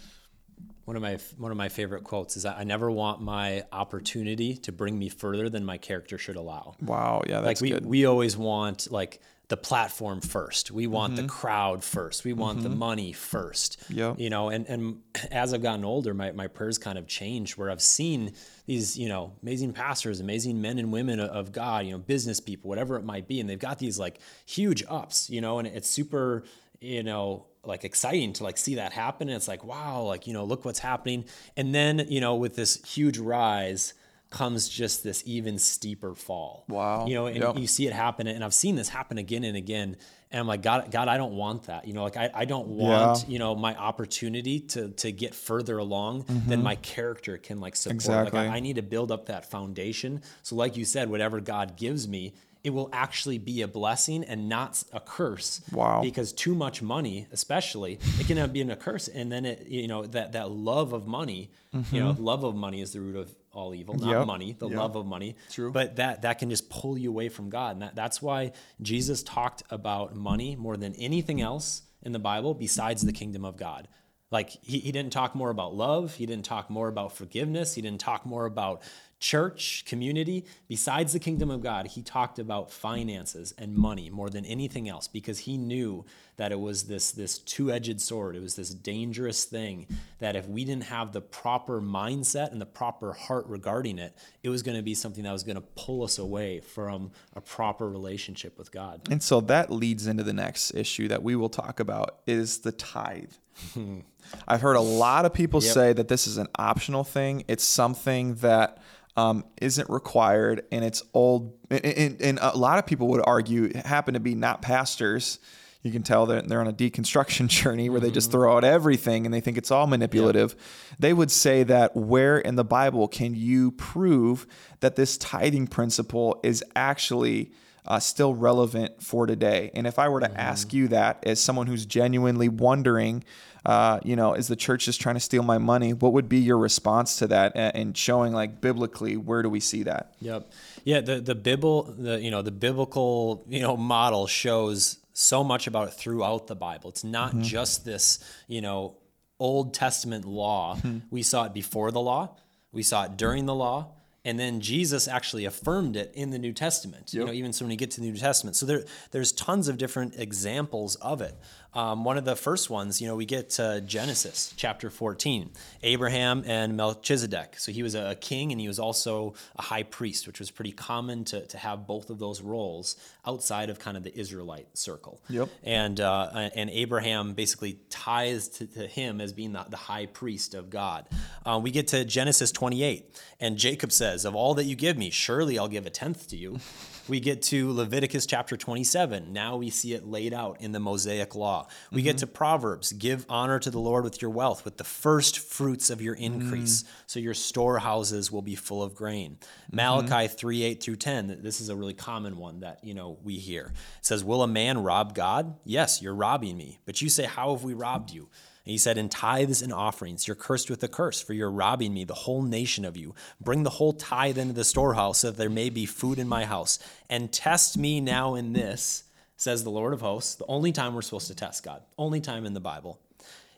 [0.87, 4.72] One of my one of my favorite quotes is I never want my opportunity to
[4.72, 6.76] bring me further than my character should allow.
[6.81, 7.85] Wow, yeah, that's like we good.
[7.85, 10.70] we always want like the platform first.
[10.70, 11.22] We want mm-hmm.
[11.22, 12.22] the crowd first.
[12.24, 12.68] We want mm-hmm.
[12.68, 13.82] the money first.
[13.88, 14.14] Yeah.
[14.18, 17.70] You know, and, and as I've gotten older, my, my prayers kind of changed where
[17.70, 18.34] I've seen
[18.66, 22.68] these, you know, amazing pastors, amazing men and women of God, you know, business people,
[22.68, 23.40] whatever it might be.
[23.40, 26.44] And they've got these like huge ups, you know, and it's super,
[26.80, 29.28] you know, like exciting to like see that happen.
[29.28, 31.24] And it's like, wow, like, you know, look what's happening.
[31.56, 33.94] And then, you know, with this huge rise,
[34.30, 36.64] comes just this even steeper fall.
[36.68, 37.06] Wow.
[37.06, 37.58] You know, and yep.
[37.58, 38.26] you see it happen.
[38.26, 39.96] And I've seen this happen again and again.
[40.30, 41.86] And I'm like, God, God, I don't want that.
[41.86, 43.32] You know, like I, I don't want, yeah.
[43.32, 46.50] you know, my opportunity to to get further along mm-hmm.
[46.50, 47.94] than my character can like support.
[47.94, 48.38] Exactly.
[48.38, 50.20] Like I, I need to build up that foundation.
[50.42, 54.48] So like you said, whatever God gives me, it will actually be a blessing and
[54.48, 55.62] not a curse.
[55.72, 56.02] Wow.
[56.02, 59.08] Because too much money, especially, it can be a curse.
[59.08, 61.94] And then it, you know, that that love of money, mm-hmm.
[61.94, 64.26] you know, love of money is the root of all evil, not yep.
[64.26, 64.78] money, the yep.
[64.78, 65.37] love of money.
[65.50, 65.72] True.
[65.72, 67.76] But that that can just pull you away from God.
[67.76, 72.54] And that, that's why Jesus talked about money more than anything else in the Bible
[72.54, 73.88] besides the kingdom of God.
[74.30, 77.82] Like he, he didn't talk more about love, he didn't talk more about forgiveness, he
[77.82, 78.82] didn't talk more about
[79.18, 84.44] church, community, besides the kingdom of God, he talked about finances and money more than
[84.44, 86.04] anything else because he knew
[86.37, 88.37] that it was this, this two edged sword.
[88.37, 89.87] It was this dangerous thing
[90.20, 94.48] that if we didn't have the proper mindset and the proper heart regarding it, it
[94.48, 97.88] was going to be something that was going to pull us away from a proper
[97.88, 99.00] relationship with God.
[99.11, 102.72] And so that leads into the next issue that we will talk about is the
[102.72, 103.33] tithe.
[104.48, 105.72] I've heard a lot of people yep.
[105.72, 107.44] say that this is an optional thing.
[107.48, 108.78] It's something that
[109.18, 111.59] um, isn't required, and it's old.
[111.70, 115.40] And, and, a lot of people would argue happen to be not pastors.
[115.83, 118.38] You can tell that they're on a deconstruction journey where they just mm-hmm.
[118.38, 120.54] throw out everything and they think it's all manipulative.
[121.00, 124.46] They would say that where in the Bible can you prove
[124.81, 127.50] that this tithing principle is actually
[127.88, 129.72] uh, still relevant for today?
[129.74, 130.38] And if I were to mm-hmm.
[130.38, 133.24] ask you that as someone who's genuinely wondering
[133.68, 135.92] uh, you know, is the church just trying to steal my money?
[135.92, 139.83] What would be your response to that and showing like biblically where do we see
[139.83, 140.14] that?
[140.20, 140.51] Yep.
[140.85, 145.66] Yeah, the the bible the you know, the biblical, you know, model shows so much
[145.66, 146.90] about it throughout the Bible.
[146.90, 147.42] It's not mm-hmm.
[147.42, 148.96] just this, you know,
[149.38, 150.77] Old Testament law.
[150.77, 150.98] Mm-hmm.
[151.11, 152.37] We saw it before the law,
[152.72, 153.92] we saw it during the law,
[154.28, 157.14] and then Jesus actually affirmed it in the New Testament.
[157.14, 157.20] Yep.
[157.20, 159.68] You know, even so when you get to the New Testament, so there there's tons
[159.68, 161.34] of different examples of it.
[161.78, 165.48] Um, one of the first ones, you know, we get to Genesis chapter 14,
[165.84, 167.54] Abraham and Melchizedek.
[167.56, 170.72] So he was a king and he was also a high priest, which was pretty
[170.72, 175.22] common to, to have both of those roles outside of kind of the Israelite circle.
[175.28, 175.50] Yep.
[175.62, 180.54] And uh, and Abraham basically tithes to, to him as being the, the, high priest
[180.54, 181.06] of God.
[181.46, 185.10] Uh, we get to Genesis 28, and Jacob says, "Of all that you give me,
[185.10, 186.58] surely I'll give a tenth to you."
[187.08, 189.32] We get to Leviticus chapter 27.
[189.32, 191.66] Now we see it laid out in the Mosaic law.
[191.90, 192.04] We mm-hmm.
[192.04, 195.88] get to Proverbs give honor to the Lord with your wealth, with the first fruits
[195.88, 196.88] of your increase, mm.
[197.06, 199.38] so your storehouses will be full of grain.
[199.40, 199.76] Mm-hmm.
[199.76, 201.38] Malachi 3 8 through 10.
[201.42, 203.72] This is a really common one that you know we hear.
[203.98, 205.56] It says, Will a man rob God?
[205.64, 206.78] Yes, you're robbing me.
[206.84, 208.28] But you say, How have we robbed you?
[208.68, 211.94] And he said, In tithes and offerings, you're cursed with a curse, for you're robbing
[211.94, 213.14] me, the whole nation of you.
[213.40, 216.44] Bring the whole tithe into the storehouse, so that there may be food in my
[216.44, 216.78] house.
[217.09, 219.04] And test me now in this,
[219.38, 222.44] says the Lord of hosts, the only time we're supposed to test God, only time
[222.44, 223.00] in the Bible.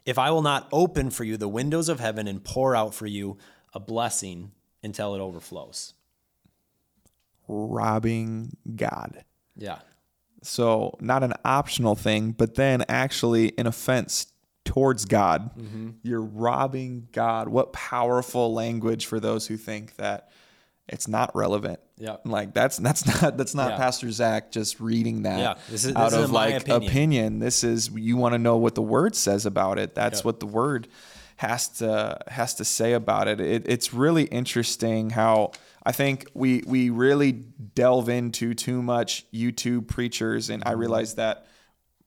[0.06, 3.08] If I will not open for you the windows of heaven and pour out for
[3.08, 3.36] you
[3.74, 5.92] a blessing until it overflows.
[7.48, 9.24] Robbing God.
[9.56, 9.80] Yeah.
[10.44, 14.29] So, not an optional thing, but then actually an offense
[14.70, 15.50] towards God.
[15.58, 15.90] Mm-hmm.
[16.04, 17.48] You're robbing God.
[17.48, 20.30] What powerful language for those who think that
[20.88, 21.80] it's not relevant.
[21.98, 22.18] Yeah.
[22.24, 23.76] Like that's that's not that's not yeah.
[23.78, 25.54] Pastor Zach just reading that yeah.
[25.68, 26.88] this is, out this of like opinion.
[26.88, 27.38] opinion.
[27.40, 29.96] This is you want to know what the word says about it.
[29.96, 30.86] That's what the word
[31.34, 33.40] has to has to say about it.
[33.40, 33.64] it.
[33.66, 35.50] It's really interesting how
[35.82, 40.80] I think we we really delve into too much YouTube preachers, and I mm-hmm.
[40.80, 41.46] realize that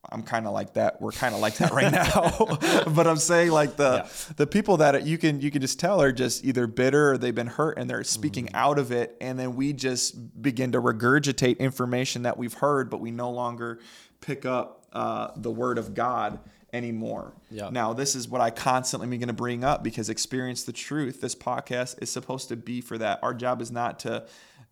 [0.09, 1.01] I'm kind of like that.
[1.01, 2.57] We're kind of like that right now.
[2.93, 4.33] but I'm saying like the yeah.
[4.35, 7.33] the people that you can you can just tell are just either bitter or they've
[7.33, 8.55] been hurt and they're speaking mm-hmm.
[8.55, 12.99] out of it, and then we just begin to regurgitate information that we've heard, but
[12.99, 13.79] we no longer
[14.21, 16.39] pick up uh, the word of God
[16.73, 17.33] anymore.
[17.51, 17.69] Yeah.
[17.71, 21.21] Now, this is what I constantly am going to bring up because experience the truth.
[21.21, 23.19] This podcast is supposed to be for that.
[23.21, 24.25] Our job is not to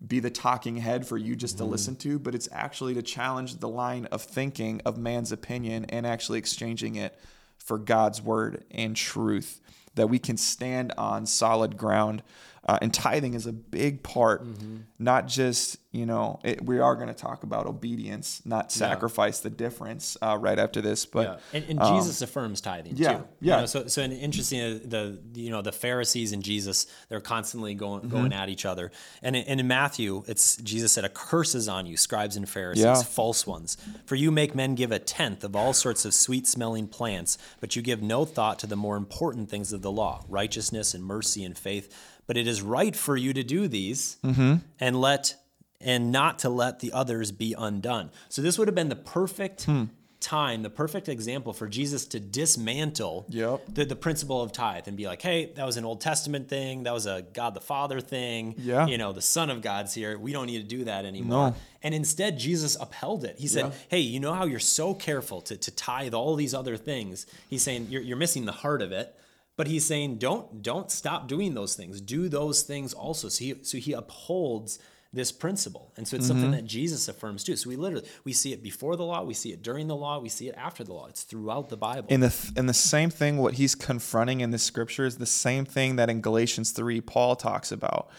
[0.05, 1.71] be the talking head for you just to mm-hmm.
[1.71, 6.07] listen to, but it's actually to challenge the line of thinking of man's opinion and
[6.07, 7.17] actually exchanging it
[7.57, 9.61] for God's word and truth
[9.95, 12.23] that we can stand on solid ground.
[12.63, 14.77] Uh, and tithing is a big part, mm-hmm.
[14.99, 19.49] not just, you know, it, we are going to talk about obedience, not sacrifice yeah.
[19.49, 21.07] the difference uh, right after this.
[21.07, 21.57] But yeah.
[21.57, 23.27] and, and um, Jesus affirms tithing yeah, too.
[23.41, 23.55] Yeah.
[23.55, 27.73] You know, so so interesting uh, the you know the Pharisees and Jesus they're constantly
[27.73, 28.11] going mm-hmm.
[28.11, 28.91] going at each other.
[29.23, 32.47] And in, and in Matthew, it's Jesus said, "A curse is on you, scribes and
[32.47, 33.01] Pharisees, yeah.
[33.01, 36.87] false ones, for you make men give a tenth of all sorts of sweet smelling
[36.87, 40.93] plants, but you give no thought to the more important things of the law, righteousness
[40.93, 41.91] and mercy and faith."
[42.31, 44.55] But it is right for you to do these mm-hmm.
[44.79, 45.35] and let
[45.81, 48.09] and not to let the others be undone.
[48.29, 49.83] So this would have been the perfect hmm.
[50.21, 53.65] time, the perfect example for Jesus to dismantle yep.
[53.67, 56.83] the, the principle of tithe and be like, hey, that was an Old Testament thing.
[56.83, 58.55] That was a God the Father thing.
[58.57, 58.87] Yeah.
[58.87, 60.17] You know, the Son of God's here.
[60.17, 61.49] We don't need to do that anymore.
[61.49, 61.55] No.
[61.83, 63.39] And instead, Jesus upheld it.
[63.39, 63.71] He said, yeah.
[63.89, 67.25] hey, you know how you're so careful to, to tithe all these other things?
[67.49, 69.17] He's saying you're, you're missing the heart of it
[69.61, 72.01] but he's saying don't don't stop doing those things.
[72.01, 73.29] Do those things also.
[73.29, 74.79] So he so he upholds
[75.13, 75.93] this principle.
[75.97, 76.33] And so it's mm-hmm.
[76.33, 77.55] something that jesus affirms too.
[77.55, 80.17] So we literally we see it before the law we see it during the law
[80.17, 81.05] we see it after the law.
[81.05, 82.07] It's throughout the bible.
[82.09, 85.65] In the in the same thing what he's confronting in the scripture is the same
[85.65, 88.09] thing that in galatians 3 paul talks about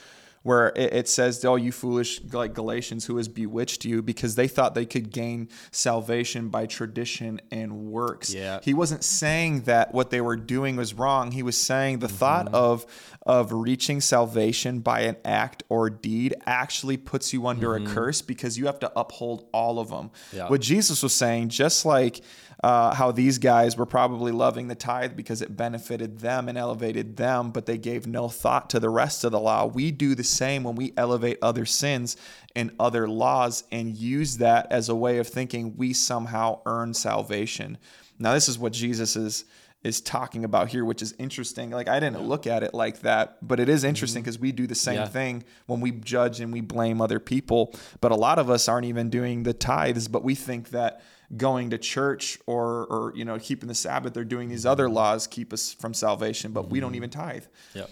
[0.43, 4.49] where it, it says, "Oh, you foolish like Galatians, who has bewitched you?" Because they
[4.49, 8.33] thought they could gain salvation by tradition and works.
[8.33, 8.61] Yeah.
[8.63, 11.33] He wasn't saying that what they were doing was wrong.
[11.33, 12.17] He was saying the mm-hmm.
[12.17, 12.87] thought of
[13.25, 17.87] of reaching salvation by an act or deed actually puts you under mm-hmm.
[17.87, 20.11] a curse because you have to uphold all of them.
[20.33, 20.49] Yeah.
[20.49, 22.21] What Jesus was saying, just like
[22.63, 27.17] uh, how these guys were probably loving the tithe because it benefited them and elevated
[27.17, 29.67] them, but they gave no thought to the rest of the law.
[29.67, 32.17] We do the same when we elevate other sins
[32.55, 37.79] and other laws and use that as a way of thinking we somehow earn salvation.
[38.19, 39.45] Now, this is what Jesus is
[39.83, 41.71] is talking about here, which is interesting.
[41.71, 44.45] Like I didn't look at it like that, but it is interesting because mm-hmm.
[44.45, 45.09] we do the same yeah.
[45.09, 47.75] thing when we judge and we blame other people.
[48.01, 51.03] But a lot of us aren't even doing the tithes, but we think that
[51.37, 55.27] going to church or or you know keeping the Sabbath or doing these other laws
[55.27, 56.97] keep us from salvation, but we don't mm-hmm.
[56.97, 57.45] even tithe.
[57.75, 57.87] Yeah,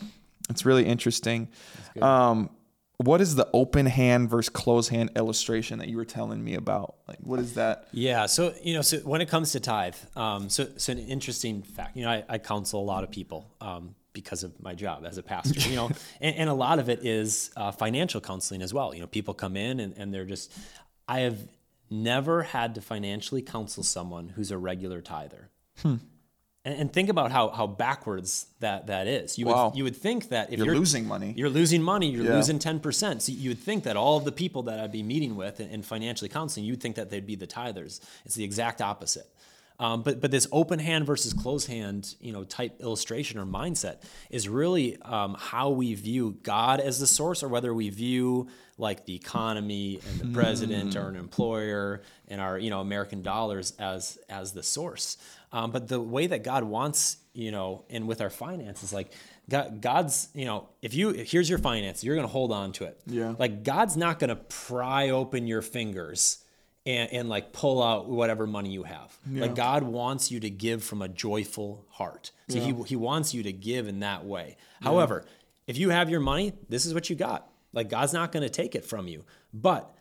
[0.49, 1.49] it's really interesting.
[2.01, 2.51] Um,
[3.03, 6.97] what is the open hand versus closed hand illustration that you were telling me about?
[7.09, 7.89] Like, what is that?
[7.93, 8.27] Yeah.
[8.27, 11.97] So, you know, so when it comes to tithe, um, so, so an interesting fact,
[11.97, 15.17] you know, I, I counsel a lot of people, um, because of my job as
[15.17, 18.75] a pastor, you know, and, and, a lot of it is uh, financial counseling as
[18.75, 18.93] well.
[18.93, 20.53] You know, people come in and, and they're just,
[21.09, 21.39] I have
[21.91, 25.51] never had to financially counsel someone who's a regular tither.
[25.79, 25.97] Hmm.
[26.63, 29.39] And, and, think about how, how backwards that, that is.
[29.39, 29.69] You wow.
[29.69, 32.35] would you would think that if you're, you're losing money, you're losing money, you're yeah.
[32.35, 33.23] losing ten percent.
[33.23, 35.73] So you would think that all of the people that I'd be meeting with and,
[35.73, 38.01] and financially counseling, you'd think that they'd be the tithers.
[38.27, 39.27] It's the exact opposite.
[39.79, 44.03] Um, but but this open hand versus closed hand, you know, type illustration or mindset
[44.29, 48.49] is really um, how we view God as the source, or whether we view
[48.81, 53.75] like the economy and the president or an employer and our you know American dollars
[53.79, 55.17] as as the source.
[55.53, 59.13] Um, but the way that God wants, you know, and with our finances, like
[59.49, 63.01] God, God's, you know, if you here's your finance, you're gonna hold on to it.
[63.07, 63.35] Yeah.
[63.39, 66.39] Like God's not gonna pry open your fingers
[66.87, 69.17] and, and like pull out whatever money you have.
[69.29, 69.43] Yeah.
[69.43, 72.31] Like God wants you to give from a joyful heart.
[72.49, 72.73] So yeah.
[72.73, 74.57] he, he wants you to give in that way.
[74.81, 74.89] Yeah.
[74.89, 75.25] However,
[75.67, 77.50] if you have your money, this is what you got.
[77.73, 79.95] Like God's not going to take it from you, but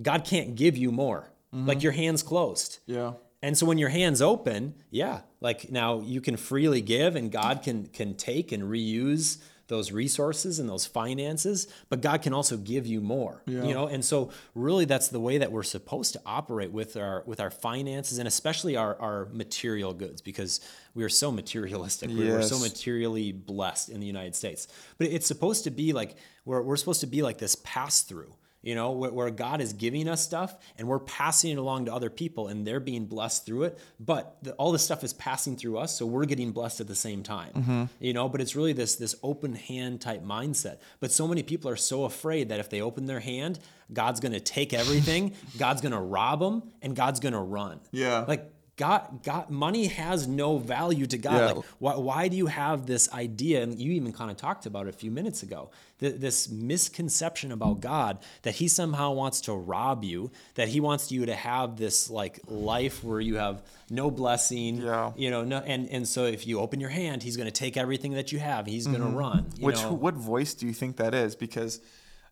[0.00, 1.32] God can't give you more.
[1.54, 1.66] Mm-hmm.
[1.66, 2.78] Like your hands closed.
[2.86, 3.12] Yeah.
[3.42, 7.62] And so when your hands open, yeah, like now you can freely give and God
[7.62, 9.38] can can take and reuse
[9.72, 13.42] those resources and those finances, but God can also give you more.
[13.46, 13.64] Yeah.
[13.64, 17.24] You know, and so really that's the way that we're supposed to operate with our
[17.26, 20.60] with our finances and especially our, our material goods because
[20.94, 22.10] we are so materialistic.
[22.10, 22.18] Yes.
[22.18, 24.68] We're so materially blessed in the United States.
[24.98, 28.34] But it's supposed to be like we're, we're supposed to be like this pass through
[28.62, 31.94] you know, where, where, God is giving us stuff and we're passing it along to
[31.94, 33.78] other people and they're being blessed through it.
[33.98, 36.94] But the, all this stuff is passing through us, so we're getting blessed at the
[36.94, 37.52] same time.
[37.54, 37.84] Mm-hmm.
[38.00, 40.78] You know, but it's really this this open hand type mindset.
[41.00, 43.58] But so many people are so afraid that if they open their hand,
[43.92, 47.80] God's going to take everything, God's going to rob them, and God's going to run.
[47.90, 51.36] Yeah, like God, God, money has no value to God.
[51.36, 51.52] Yeah.
[51.52, 53.62] Like, why, why do you have this idea?
[53.62, 55.70] And you even kind of talked about it a few minutes ago.
[56.00, 61.12] Th- this misconception about God that He somehow wants to rob you, that He wants
[61.12, 64.78] you to have this like life where you have no blessing.
[64.78, 65.12] Yeah.
[65.14, 67.76] You know, no, and and so if you open your hand, He's going to take
[67.76, 68.66] everything that you have.
[68.66, 68.96] He's mm-hmm.
[68.96, 69.50] going to run.
[69.60, 69.92] Which know?
[69.92, 71.36] what voice do you think that is?
[71.36, 71.80] Because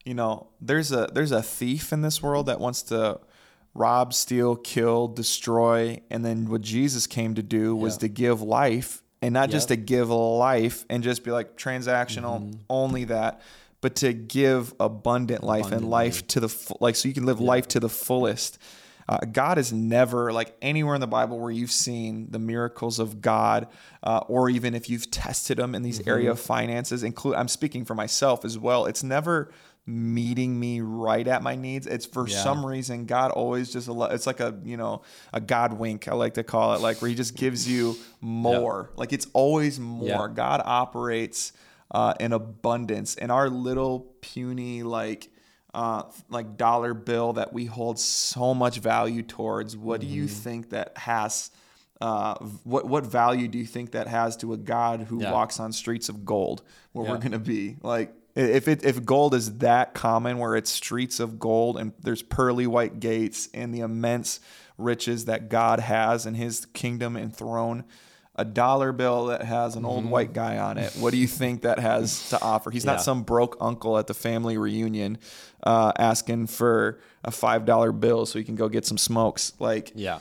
[0.04, 3.20] you know, there's a there's a thief in this world that wants to
[3.74, 6.00] rob, steal, kill, destroy.
[6.10, 8.00] And then what Jesus came to do was yeah.
[8.00, 9.50] to give life and not yep.
[9.50, 12.60] just to give life and just be like transactional, mm-hmm.
[12.68, 13.42] only that,
[13.80, 17.26] but to give abundant life abundant and life to the full, like so you can
[17.26, 18.58] live life to the fullest.
[19.08, 23.20] Uh, God is never like anywhere in the Bible where you've seen the miracles of
[23.20, 23.66] God,
[24.04, 26.10] uh, or even if you've tested them in these mm-hmm.
[26.10, 27.02] area of finances.
[27.02, 28.86] Include I'm speaking for myself as well.
[28.86, 29.50] It's never
[29.90, 31.86] meeting me right at my needs.
[31.86, 32.42] It's for yeah.
[32.42, 36.34] some reason God always just it's like a you know a God wink I like
[36.34, 38.88] to call it like where He just gives you more.
[38.90, 38.98] Yep.
[38.98, 40.28] Like it's always more.
[40.28, 40.34] Yep.
[40.34, 41.52] God operates
[41.90, 45.30] uh, in abundance, and our little puny like.
[45.72, 49.76] Uh, like dollar bill that we hold so much value towards.
[49.76, 50.10] What mm-hmm.
[50.10, 50.34] do you mm-hmm.
[50.34, 51.52] think that has?
[52.00, 55.30] Uh, what what value do you think that has to a God who yeah.
[55.30, 57.12] walks on streets of gold, where yeah.
[57.12, 57.76] we're gonna be?
[57.84, 62.22] Like if it if gold is that common, where it's streets of gold and there's
[62.22, 64.40] pearly white gates and the immense
[64.78, 67.84] riches that God has in His kingdom and throne,
[68.36, 70.10] a dollar bill that has an old mm-hmm.
[70.10, 70.92] white guy on it.
[70.94, 72.70] What do you think that has to offer?
[72.70, 72.92] He's yeah.
[72.92, 75.18] not some broke uncle at the family reunion
[75.62, 79.52] uh, asking for a five dollar bill so he can go get some smokes.
[79.58, 80.20] Like, yeah.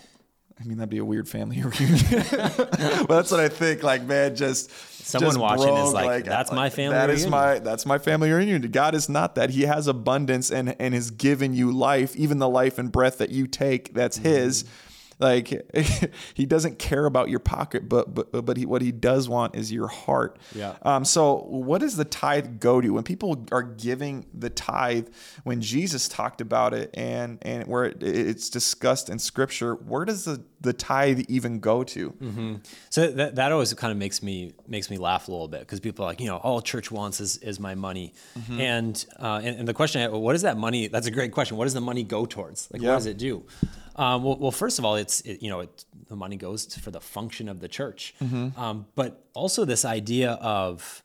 [0.62, 2.26] I mean, that'd be a weird family reunion.
[2.30, 3.82] but that's what I think.
[3.82, 4.70] Like, man, just
[5.06, 6.96] someone just watching broke, is like, like, that's my family.
[6.96, 7.26] That reunion.
[7.26, 8.62] is my that's my family reunion.
[8.70, 9.52] God is not that.
[9.52, 13.30] He has abundance and and has given you life, even the life and breath that
[13.30, 13.94] you take.
[13.94, 14.28] That's mm-hmm.
[14.28, 14.66] His.
[15.20, 15.50] Like
[16.34, 19.72] he doesn't care about your pocket, but but but he, what he does want is
[19.72, 20.40] your heart.
[20.56, 20.76] Yeah.
[20.84, 21.04] Um.
[21.04, 25.10] So what does the tithe go to when people are giving the tithe?
[25.44, 30.24] When Jesus talked about it and and where it, it's discussed in Scripture, where does
[30.24, 32.12] the the tithe even go to?
[32.12, 32.56] Mm-hmm.
[32.90, 35.80] So that, that always kind of makes me makes me laugh a little bit because
[35.80, 38.60] people are like, you know, all church wants is, is my money, mm-hmm.
[38.60, 40.88] and, uh, and, and the question, what does that money?
[40.88, 41.58] That's a great question.
[41.58, 42.70] What does the money go towards?
[42.72, 42.90] Like, yeah.
[42.90, 43.44] what does it do?
[43.96, 46.80] Um, well, well, first of all, it's it, you know it, the money goes to,
[46.80, 48.60] for the function of the church, mm-hmm.
[48.60, 51.04] um, but also this idea of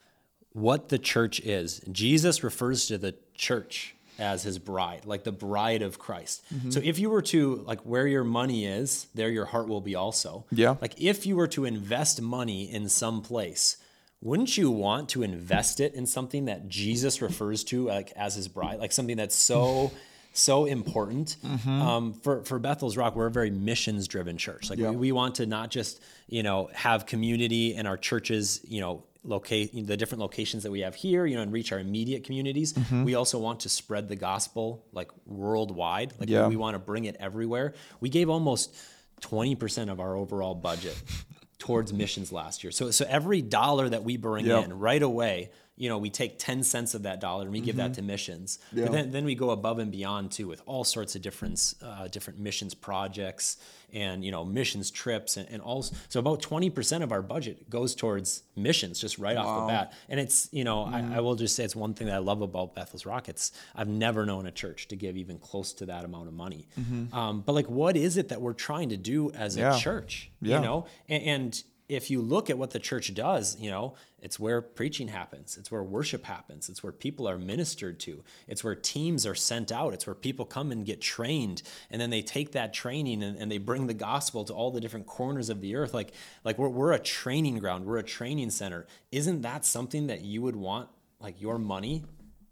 [0.52, 1.80] what the church is.
[1.90, 6.44] Jesus refers to the church as his bride, like the bride of Christ.
[6.54, 6.70] Mm-hmm.
[6.70, 9.94] So if you were to like where your money is, there your heart will be
[9.94, 10.44] also.
[10.50, 10.76] Yeah.
[10.80, 13.76] Like if you were to invest money in some place,
[14.20, 18.48] wouldn't you want to invest it in something that Jesus refers to like as his
[18.48, 19.92] bride, like something that's so
[20.32, 21.36] so important.
[21.44, 21.82] Mm-hmm.
[21.82, 24.70] Um, for for Bethel's Rock, we're a very missions driven church.
[24.70, 28.80] Like we, we want to not just you know have community in our churches, you
[28.80, 32.24] know locate the different locations that we have here, you know, and reach our immediate
[32.24, 32.74] communities.
[32.74, 33.04] Mm-hmm.
[33.04, 36.12] We also want to spread the gospel like worldwide.
[36.20, 36.46] Like yeah.
[36.46, 37.74] we, want to bring it everywhere.
[38.00, 38.76] We gave almost
[39.22, 41.00] 20% of our overall budget
[41.58, 42.70] towards missions last year.
[42.70, 44.64] So so every dollar that we bring yep.
[44.64, 47.66] in right away you know, we take 10 cents of that dollar and we mm-hmm.
[47.66, 47.94] give that mm-hmm.
[47.94, 48.58] to missions.
[48.72, 48.84] Yeah.
[48.84, 52.06] But then, then we go above and beyond too with all sorts of different, uh,
[52.08, 53.56] different missions projects
[53.92, 55.82] and, you know, missions trips and, and all.
[56.08, 59.46] So about 20% of our budget goes towards missions just right wow.
[59.46, 59.92] off the bat.
[60.08, 61.12] And it's, you know, mm-hmm.
[61.12, 63.50] I, I, will just say it's one thing that I love about Bethel's Rockets.
[63.74, 66.68] I've never known a church to give even close to that amount of money.
[66.78, 67.14] Mm-hmm.
[67.16, 69.74] Um, but like, what is it that we're trying to do as yeah.
[69.74, 70.30] a church?
[70.40, 70.56] Yeah.
[70.56, 74.40] You know, and, and if you look at what the church does, you know, it's
[74.40, 75.58] where preaching happens.
[75.58, 76.70] It's where worship happens.
[76.70, 78.24] It's where people are ministered to.
[78.48, 79.92] It's where teams are sent out.
[79.92, 81.62] It's where people come and get trained.
[81.90, 84.80] And then they take that training and, and they bring the gospel to all the
[84.80, 85.92] different corners of the earth.
[85.92, 87.84] Like, like we're, we're a training ground.
[87.84, 88.86] We're a training center.
[89.12, 90.88] Isn't that something that you would want,
[91.20, 92.04] like your money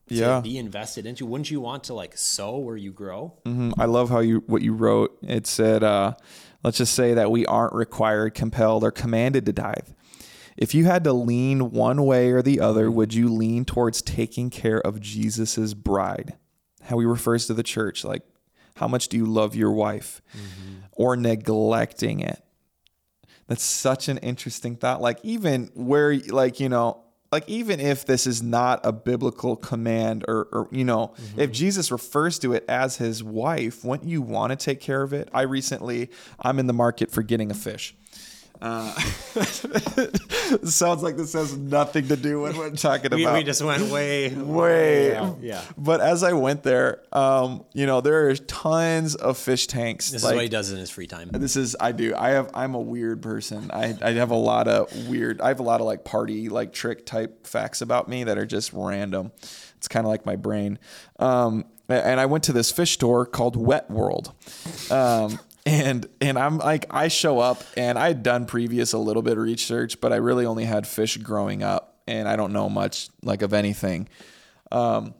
[0.08, 0.40] to yeah.
[0.40, 1.24] be invested into?
[1.24, 3.38] Wouldn't you want to like sow where you grow?
[3.46, 3.80] Mm-hmm.
[3.80, 5.16] I love how you, what you wrote.
[5.22, 6.16] It said, uh,
[6.62, 9.88] let's just say that we aren't required, compelled, or commanded to tithe.
[10.56, 14.50] If you had to lean one way or the other, would you lean towards taking
[14.50, 16.36] care of Jesus's bride?
[16.82, 18.22] How he refers to the church, like
[18.76, 20.78] how much do you love your wife mm-hmm.
[20.92, 22.42] or neglecting it?
[23.46, 25.00] That's such an interesting thought.
[25.00, 30.24] Like even where like, you know, like even if this is not a biblical command
[30.28, 31.40] or, or you know mm-hmm.
[31.40, 35.12] if jesus refers to it as his wife wouldn't you want to take care of
[35.12, 36.10] it i recently
[36.40, 37.96] i'm in the market for getting a fish
[38.62, 38.94] Uh,
[40.62, 43.34] sounds like this has nothing to do with what we're talking we, about.
[43.34, 45.16] We just went way, way.
[45.16, 45.38] Out.
[45.40, 45.64] Yeah.
[45.76, 50.10] But as I went there, um, you know, there are tons of fish tanks.
[50.10, 51.30] This like, is what he does in his free time.
[51.32, 52.14] This is I do.
[52.14, 52.52] I have.
[52.54, 53.72] I'm a weird person.
[53.72, 55.40] I I have a lot of weird.
[55.40, 58.46] I have a lot of like party like trick type facts about me that are
[58.46, 59.32] just random.
[59.76, 60.78] It's kind of like my brain.
[61.18, 64.32] Um, and I went to this fish store called Wet World.
[64.88, 69.22] Um, and and I'm like I show up and I had done previous a little
[69.22, 72.68] bit of research, but I really only had fish growing up and I don't know
[72.68, 74.08] much like of anything.
[74.70, 75.14] Um,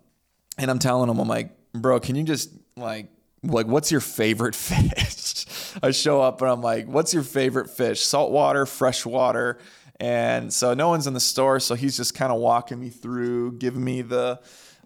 [0.59, 3.09] and I'm telling him, I'm like, bro, can you just like
[3.43, 5.47] like what's your favorite fish?
[5.83, 8.01] I show up and I'm like, what's your favorite fish?
[8.01, 9.59] Saltwater, freshwater.
[10.01, 13.53] And so no one's in the store, so he's just kind of walking me through,
[13.59, 14.41] giving me the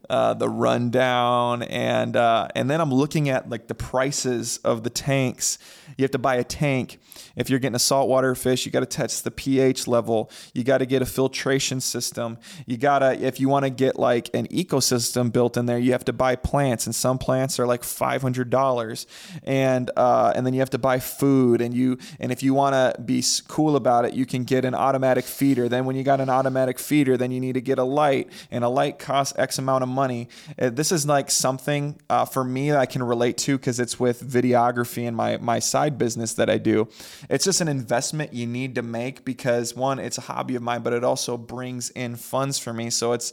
[0.09, 4.91] uh, the rundown, and uh, and then I'm looking at like the prices of the
[4.91, 5.59] tanks.
[5.97, 6.99] You have to buy a tank
[7.37, 8.67] if you're getting a saltwater fish.
[8.67, 10.31] You got to test the pH level.
[10.55, 12.39] You got to get a filtration system.
[12.67, 16.05] You gotta if you want to get like an ecosystem built in there, you have
[16.07, 19.07] to buy plants, and some plants are like five hundred dollars,
[19.45, 22.75] and uh, and then you have to buy food, and you and if you want
[22.75, 25.69] to be cool about it, you can get an automatic feeder.
[25.69, 28.65] Then when you got an automatic feeder, then you need to get a light, and
[28.65, 30.29] a light costs X amount of money.
[30.61, 34.01] Uh, this is like something uh, for me that I can relate to because it's
[34.01, 36.89] with videography and my my side business that I do.
[37.29, 40.83] It's just an investment you need to make because one, it's a hobby of mine,
[40.83, 42.91] but it also brings in funds for me.
[42.91, 43.33] So it's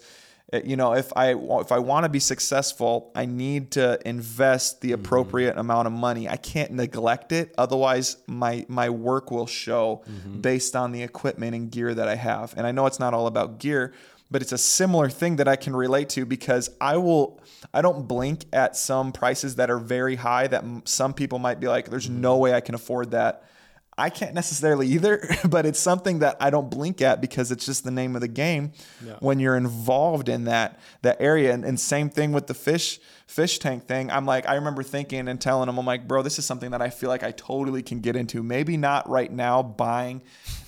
[0.53, 4.81] uh, you know if i if i want to be successful i need to invest
[4.81, 5.01] the mm-hmm.
[5.01, 5.59] appropriate mm-hmm.
[5.59, 10.41] amount of money i can't neglect it otherwise my my work will show mm-hmm.
[10.41, 13.25] based on the equipment and gear that i have and i know it's not all
[13.25, 13.93] about gear
[14.33, 17.39] but it's a similar thing that I can relate to because I will
[17.71, 21.67] I don't blink at some prices that are very high that some people might be
[21.67, 22.41] like there's no mm-hmm.
[22.41, 23.43] way I can afford that.
[23.97, 27.83] I can't necessarily either, but it's something that I don't blink at because it's just
[27.83, 28.71] the name of the game
[29.05, 29.15] yeah.
[29.19, 31.53] when you're involved in that that area.
[31.53, 34.11] And, and, same thing with the fish fish tank thing.
[34.11, 36.81] I'm like, I remember thinking and telling them, I'm like, bro, this is something that
[36.81, 38.43] I feel like I totally can get into.
[38.43, 40.21] Maybe not right now buying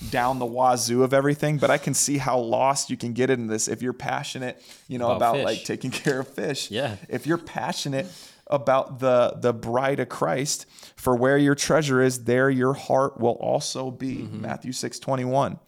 [0.10, 3.48] down the wazoo of everything, but I can see how lost you can get in
[3.48, 6.72] this if you're passionate, you know, about, about like taking care of fish.
[6.72, 6.96] Yeah.
[7.08, 8.08] If you're passionate
[8.48, 10.66] about the the bride of Christ,
[10.96, 14.18] for where your treasure is, there your heart will also be.
[14.18, 14.42] Mm-hmm.
[14.42, 15.60] Matthew 6 21.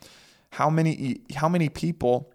[0.51, 2.33] How many how many people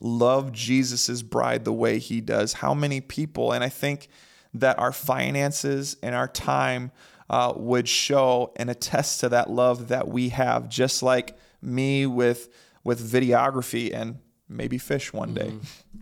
[0.00, 2.54] love Jesus's bride the way he does?
[2.54, 4.08] How many people, and I think
[4.54, 6.90] that our finances and our time
[7.30, 12.48] uh, would show and attest to that love that we have, just like me with
[12.84, 15.48] with videography and maybe fish one day.
[15.48, 15.98] Mm-hmm.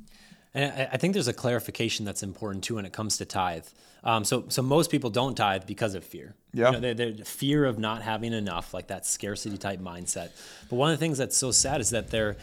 [0.56, 3.66] And I think there's a clarification that's important too when it comes to tithe.
[4.02, 6.34] Um, so, so most people don't tithe because of fear.
[6.54, 6.66] Yeah.
[6.66, 10.30] You know, they're, they're fear of not having enough, like that scarcity type mindset.
[10.70, 12.36] But one of the things that's so sad is that they're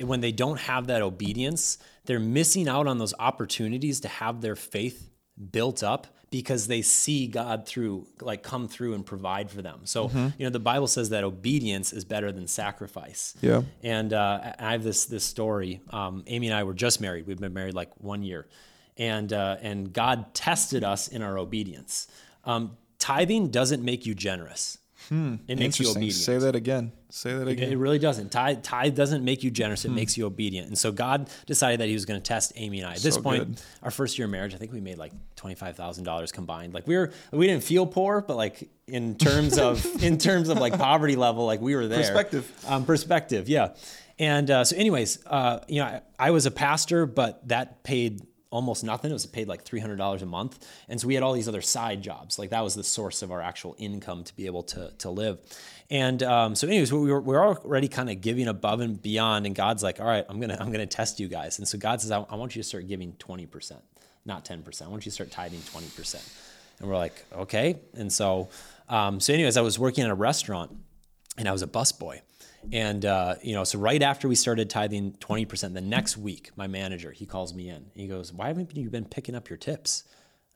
[0.00, 4.56] when they don't have that obedience, they're missing out on those opportunities to have their
[4.56, 5.10] faith
[5.50, 9.82] built up because they see God through, like come through and provide for them.
[9.84, 10.30] So, mm-hmm.
[10.36, 13.34] you know, the Bible says that obedience is better than sacrifice.
[13.40, 13.62] Yeah.
[13.84, 15.80] And uh, I have this this story.
[15.90, 17.28] Um, Amy and I were just married.
[17.28, 18.48] We've been married like one year,
[18.96, 22.08] and uh, and God tested us in our obedience.
[22.44, 24.78] Um, tithing doesn't make you generous.
[25.08, 25.36] Hmm.
[25.46, 26.14] It makes you obedient.
[26.14, 26.92] Say that again.
[27.10, 27.68] Say that again.
[27.68, 28.32] It, it really doesn't.
[28.32, 29.84] Tithe, tithe doesn't make you generous.
[29.84, 29.94] It hmm.
[29.94, 30.68] makes you obedient.
[30.68, 32.92] And so God decided that He was going to test Amy and I.
[32.94, 33.60] At this so point, good.
[33.82, 36.74] our first year of marriage, I think we made like twenty five thousand dollars combined.
[36.74, 40.58] Like we were, we didn't feel poor, but like in terms of in terms of
[40.58, 42.00] like poverty level, like we were there.
[42.00, 42.64] Perspective.
[42.66, 43.48] Um, perspective.
[43.48, 43.74] Yeah.
[44.18, 48.22] And uh, so, anyways, uh, you know, I, I was a pastor, but that paid
[48.54, 49.10] almost nothing.
[49.10, 50.64] It was paid like $300 a month.
[50.88, 52.38] And so we had all these other side jobs.
[52.38, 55.40] Like that was the source of our actual income to be able to, to live.
[55.90, 59.46] And um, so anyways, we were, we were already kind of giving above and beyond.
[59.46, 61.58] And God's like, all right, I'm going to, I'm going to test you guys.
[61.58, 63.72] And so God says, I, I want you to start giving 20%,
[64.24, 64.82] not 10%.
[64.82, 66.14] I want you to start tithing 20%.
[66.78, 67.80] And we're like, okay.
[67.94, 68.50] And so,
[68.88, 70.70] um, so anyways, I was working at a restaurant
[71.36, 72.20] and I was a busboy.
[72.72, 76.66] And uh, you know, so right after we started tithing 20%, the next week, my
[76.66, 77.86] manager he calls me in.
[77.94, 80.04] He goes, "Why haven't you been picking up your tips?"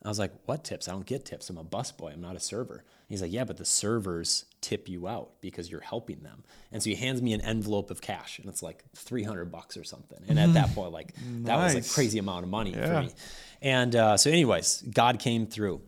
[0.03, 0.87] I was like, "What tips?
[0.87, 1.49] I don't get tips.
[1.49, 2.13] I'm a busboy.
[2.13, 5.81] I'm not a server." He's like, "Yeah, but the servers tip you out because you're
[5.81, 9.51] helping them." And so he hands me an envelope of cash, and it's like 300
[9.51, 10.19] bucks or something.
[10.27, 11.45] And at that point, like nice.
[11.45, 12.85] that was a crazy amount of money yeah.
[12.85, 13.13] for me.
[13.61, 15.81] And uh, so, anyways, God came through.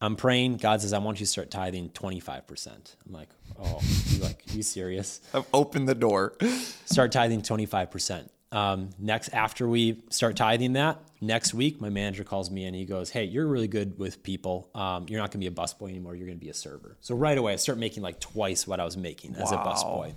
[0.00, 0.58] I'm praying.
[0.58, 2.68] God says, I want you to start tithing 25%.
[3.06, 3.28] I'm like,
[3.58, 5.20] oh, you like, you serious?
[5.34, 6.34] I've opened the door.
[6.86, 8.28] start tithing 25%.
[8.52, 12.84] um, next after we start tithing that next week my manager calls me and he
[12.84, 15.90] goes hey you're really good with people um, you're not going to be a busboy
[15.90, 18.66] anymore you're going to be a server so right away i start making like twice
[18.66, 19.62] what i was making as wow.
[19.62, 20.14] a busboy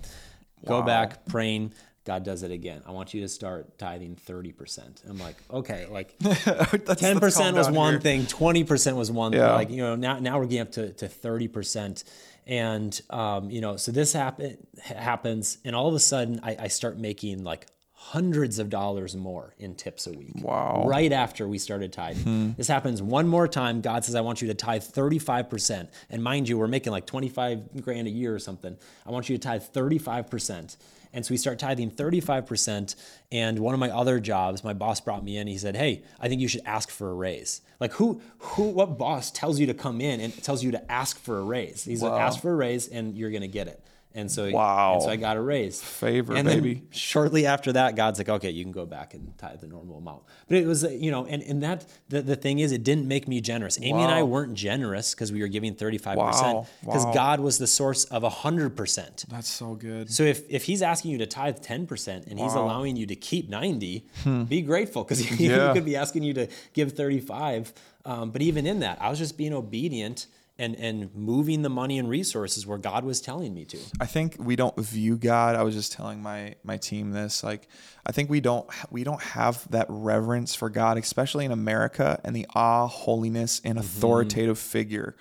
[0.66, 1.72] go back praying
[2.04, 2.82] God does it again.
[2.86, 5.08] I want you to start tithing 30%.
[5.08, 8.00] I'm like, okay, like 10% was one here.
[8.00, 9.46] thing, 20% was one yeah.
[9.46, 9.54] thing.
[9.54, 12.04] Like, you know, now, now we're getting up to, to 30%.
[12.46, 15.58] And, um, you know, so this happen, happens.
[15.64, 19.76] And all of a sudden I, I start making like hundreds of dollars more in
[19.76, 20.32] tips a week.
[20.42, 20.82] Wow.
[20.86, 22.24] Right after we started tithing.
[22.24, 22.50] Hmm.
[22.56, 23.80] This happens one more time.
[23.80, 25.88] God says, I want you to tithe 35%.
[26.10, 28.76] And mind you, we're making like 25 grand a year or something.
[29.06, 30.76] I want you to tithe 35%.
[31.12, 32.94] And so we start tithing 35%.
[33.30, 35.46] And one of my other jobs, my boss brought me in.
[35.46, 37.60] He said, Hey, I think you should ask for a raise.
[37.80, 41.18] Like who, who, what boss tells you to come in and tells you to ask
[41.18, 41.84] for a raise?
[41.84, 42.12] He's wow.
[42.12, 43.82] like, ask for a raise and you're going to get it.
[44.14, 44.94] And so, wow.
[44.94, 45.80] And so I got a raise.
[45.80, 46.82] Favor, and baby.
[46.90, 50.22] shortly after that, God's like, okay, you can go back and tithe the normal amount.
[50.48, 53.26] But it was, you know, and, and that, the, the thing is, it didn't make
[53.26, 53.78] me generous.
[53.80, 54.04] Amy wow.
[54.04, 57.12] and I weren't generous because we were giving 35%, because wow.
[57.12, 59.26] God was the source of 100%.
[59.26, 60.12] That's so good.
[60.12, 63.48] So if, if he's asking you to tithe 10% and he's allowing you to keep
[63.48, 64.42] 90, hmm.
[64.44, 65.68] be grateful because he, yeah.
[65.68, 67.72] he could be asking you to give 35.
[68.04, 70.26] Um, but even in that, I was just being obedient
[70.62, 73.78] and and moving the money and resources where God was telling me to.
[74.00, 75.56] I think we don't view God.
[75.56, 77.42] I was just telling my my team this.
[77.42, 77.66] Like,
[78.06, 82.34] I think we don't we don't have that reverence for God, especially in America, and
[82.34, 83.84] the awe, holiness, and mm-hmm.
[83.84, 84.70] authoritative mm-hmm.
[84.70, 85.16] figure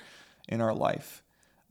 [0.47, 1.23] in our life.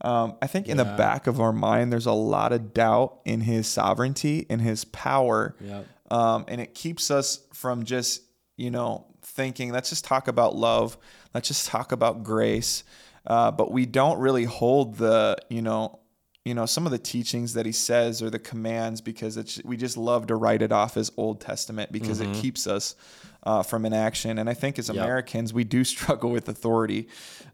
[0.03, 3.41] Um, I think in the back of our mind, there's a lot of doubt in
[3.41, 5.83] His sovereignty, in His power, yeah.
[6.09, 8.21] um, and it keeps us from just
[8.57, 9.71] you know thinking.
[9.71, 10.97] Let's just talk about love.
[11.33, 12.83] Let's just talk about grace
[13.27, 15.99] uh, but we don't really hold the you know
[16.45, 19.77] you know some of the teachings that he says or the commands because it's we
[19.77, 22.31] just love to write it off as Old Testament because mm-hmm.
[22.31, 22.95] it keeps us
[23.43, 24.37] uh, from inaction.
[24.37, 27.07] And I think as Americans, we do struggle with authority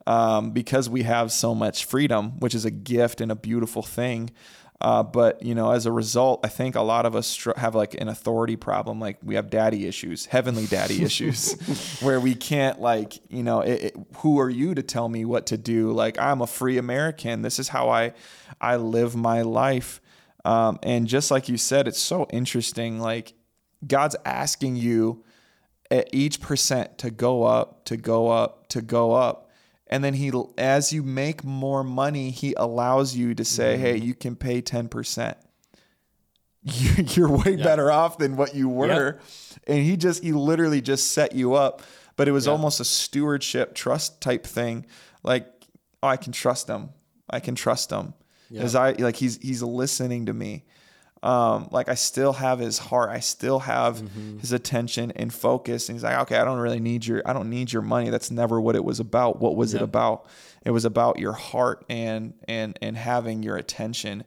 [0.05, 4.31] um, because we have so much freedom, which is a gift and a beautiful thing.
[4.79, 7.73] Uh, but you know, as a result, I think a lot of us str- have
[7.73, 8.99] like an authority problem.
[8.99, 13.83] Like we have daddy issues, heavenly daddy issues, where we can't like, you know, it,
[13.83, 15.91] it, who are you to tell me what to do?
[15.91, 17.41] Like I'm a free American.
[17.41, 18.13] This is how I,
[18.61, 19.99] I live my life.
[20.45, 22.99] Um, and just like you said, it's so interesting.
[22.99, 23.33] Like
[23.85, 25.23] God's asking you
[25.89, 29.46] at each percent to go up, to go up, to go up
[29.89, 33.83] and then he as you make more money he allows you to say mm-hmm.
[33.83, 35.35] hey you can pay 10%
[37.15, 37.63] you're way yep.
[37.63, 39.21] better off than what you were yep.
[39.67, 41.81] and he just he literally just set you up
[42.15, 42.51] but it was yep.
[42.51, 44.85] almost a stewardship trust type thing
[45.23, 45.47] like
[46.03, 46.89] oh i can trust him
[47.29, 48.13] i can trust him
[48.55, 50.65] as i like he's he's listening to me
[51.27, 53.09] um, like I still have his heart.
[53.09, 54.39] I still have mm-hmm.
[54.39, 55.89] his attention and focus.
[55.89, 58.09] And he's like, okay, I don't really need your, I don't need your money.
[58.09, 59.41] That's never what it was about.
[59.41, 59.81] What was yep.
[59.81, 60.25] it about?
[60.63, 64.23] It was about your heart and, and, and having your attention.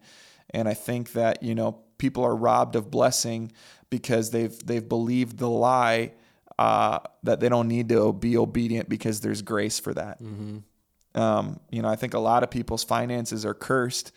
[0.51, 3.51] And I think that, you know, people are robbed of blessing
[3.89, 6.13] because they've, they've believed the lie,
[6.59, 10.23] uh, that they don't need to be obedient because there's grace for that.
[10.23, 11.19] Mm-hmm.
[11.19, 14.13] Um, you know, I think a lot of people's finances are cursed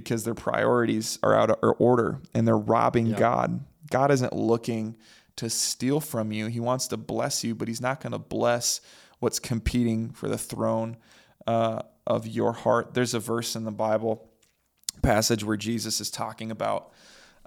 [0.00, 3.18] because their priorities are out of order and they're robbing yeah.
[3.18, 3.64] God.
[3.90, 4.94] God isn't looking
[5.36, 6.48] to steal from you.
[6.48, 8.82] He wants to bless you, but He's not going to bless
[9.20, 10.98] what's competing for the throne
[11.46, 12.92] uh, of your heart.
[12.92, 14.28] There's a verse in the Bible
[15.02, 16.92] passage where Jesus is talking about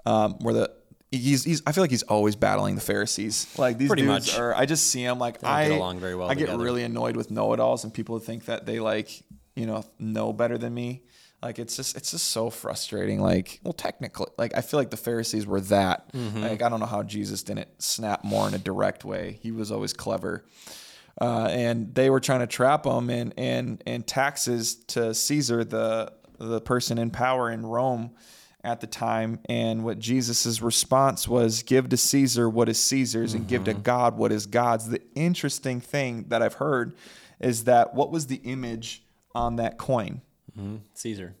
[0.04, 0.72] um, where the
[1.12, 3.46] he's, he's I feel like he's always battling the Pharisees.
[3.56, 4.38] Like these Pretty dudes much.
[4.38, 6.28] are I just see him like I get along very well.
[6.28, 6.58] I together.
[6.58, 9.22] get really annoyed with know-it-alls and people who think that they like,
[9.54, 11.02] you know, know better than me.
[11.42, 13.20] Like it's just it's just so frustrating.
[13.20, 16.12] Like, well, technically, like I feel like the Pharisees were that.
[16.12, 16.42] Mm-hmm.
[16.42, 19.38] Like I don't know how Jesus didn't snap more in a direct way.
[19.42, 20.44] He was always clever.
[21.20, 26.12] Uh, and they were trying to trap him and and and taxes to Caesar, the
[26.38, 28.10] the person in power in Rome
[28.62, 29.40] at the time.
[29.48, 33.38] And what Jesus's response was, "Give to Caesar what is Caesar's, mm-hmm.
[33.38, 33.82] and give to mm-hmm.
[33.82, 36.94] God what is God's." The interesting thing that I've heard
[37.40, 39.02] is that what was the image
[39.34, 40.20] on that coin?
[40.58, 40.76] Mm-hmm.
[40.94, 41.34] Caesar.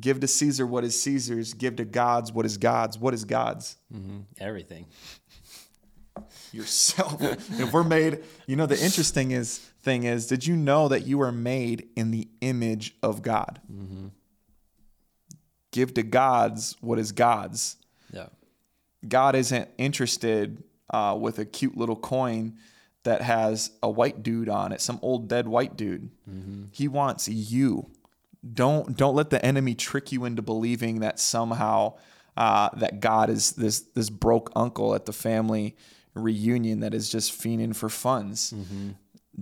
[0.00, 1.54] Give to Caesar what is Caesar's.
[1.54, 2.98] Give to God's what is God's.
[2.98, 3.76] What is God's?
[3.94, 4.20] Mm-hmm.
[4.40, 4.86] Everything.
[6.52, 7.20] Yourself.
[7.20, 11.20] if we're made, you know, the interesting is thing is, did you know that you
[11.20, 13.60] are made in the image of God?
[13.70, 14.06] Mm-hmm.
[15.72, 17.76] Give to God's what is God's.
[18.12, 18.28] Yeah.
[19.06, 22.56] God isn't interested uh, with a cute little coin
[23.04, 26.10] that has a white dude on it, some old dead white dude.
[26.28, 26.64] Mm-hmm.
[26.72, 27.90] He wants you.
[28.52, 31.94] Don't don't let the enemy trick you into believing that somehow
[32.36, 35.76] uh, that God is this this broke uncle at the family
[36.14, 38.52] reunion that is just fiending for funds.
[38.52, 38.90] Mm-hmm.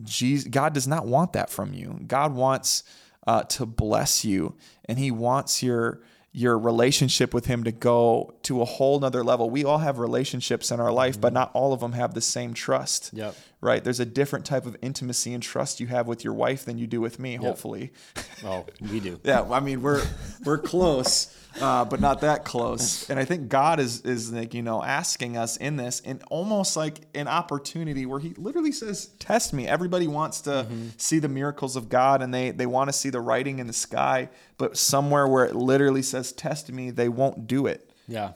[0.03, 2.01] Jesus, God does not want that from you.
[2.07, 2.85] God wants
[3.27, 4.55] uh, to bless you,
[4.85, 6.01] and He wants your
[6.33, 9.51] your relationship with him to go to a whole nother level.
[9.51, 11.21] We all have relationships in our life, mm-hmm.
[11.21, 13.11] but not all of them have the same trust.
[13.13, 13.37] Yep.
[13.63, 13.83] Right?
[13.83, 16.87] There's a different type of intimacy and trust you have with your wife than you
[16.87, 17.43] do with me, yep.
[17.43, 17.93] hopefully.
[18.45, 19.21] Oh, we do.
[19.23, 20.05] yeah, I mean, we're
[20.45, 23.09] we're close uh, but not that close.
[23.11, 26.77] And I think God is is like you know asking us in this, and almost
[26.77, 30.89] like an opportunity where He literally says, "Test me." Everybody wants to mm-hmm.
[30.97, 33.73] see the miracles of God, and they they want to see the writing in the
[33.73, 37.91] sky, but somewhere where it literally says, "Test me," they won't do it.
[38.09, 38.33] Yeah,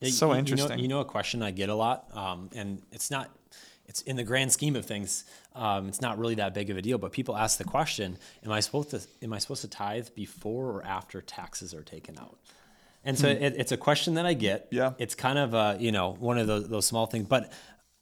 [0.00, 0.70] it's so interesting.
[0.70, 3.30] You know, you know, a question I get a lot, um, and it's not
[3.92, 6.82] it's in the grand scheme of things, um, it's not really that big of a
[6.82, 6.96] deal.
[6.96, 10.70] But people ask the question: Am I supposed to am I supposed to tithe before
[10.70, 12.38] or after taxes are taken out?
[13.04, 13.42] And so hmm.
[13.42, 14.68] it, it's a question that I get.
[14.70, 14.92] Yeah.
[14.96, 17.26] It's kind of a, you know, one of those, those small things.
[17.28, 17.52] But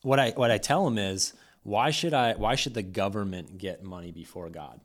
[0.02, 1.32] what I what I tell them is,
[1.64, 4.80] why should I why should the government get money before God?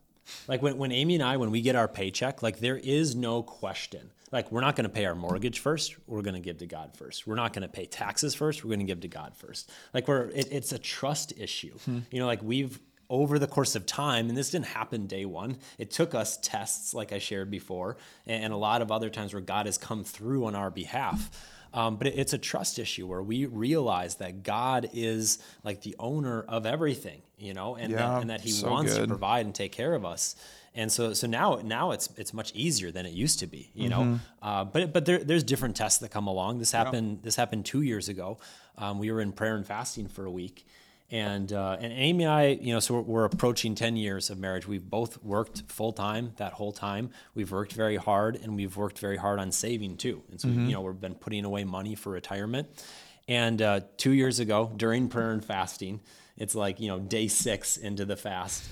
[0.48, 3.44] Like when, when Amy and I, when we get our paycheck, like there is no
[3.44, 4.10] question.
[4.32, 5.96] Like we're not going to pay our mortgage first.
[6.08, 7.28] We're going to give to God first.
[7.28, 8.64] We're not going to pay taxes first.
[8.64, 9.72] We're going to give to God first.
[9.94, 11.78] Like we're, it, it's a trust issue.
[11.86, 12.00] Hmm.
[12.12, 15.58] You know, like we've, over the course of time, and this didn't happen day one,
[15.78, 19.44] it took us tests, like I shared before, and a lot of other times where
[19.44, 21.30] God has come through on our behalf.
[21.72, 26.42] Um, but it's a trust issue where we realize that God is like the owner
[26.48, 29.02] of everything, you know, and, yeah, that, and that He so wants good.
[29.02, 30.36] to provide and take care of us.
[30.76, 33.90] And so, so now, now it's it's much easier than it used to be, you
[33.90, 34.12] mm-hmm.
[34.12, 34.20] know.
[34.42, 36.60] Uh, but but there, there's different tests that come along.
[36.60, 37.12] This happened.
[37.12, 37.20] Yeah.
[37.24, 38.40] This happened two years ago.
[38.78, 40.68] Um, we were in prayer and fasting for a week,
[41.10, 44.38] and uh, and Amy and I, you know, so we're, we're, approaching ten years of
[44.38, 44.68] marriage.
[44.68, 47.12] We've both worked full time that whole time.
[47.36, 50.24] We've worked very hard, and we've worked very hard on saving too.
[50.30, 50.66] And so, mm-hmm.
[50.66, 52.68] you know, we've been putting away money for retirement.
[53.28, 56.02] And uh, two years ago, during prayer and fasting,
[56.38, 58.64] it's like you know day six into the fast,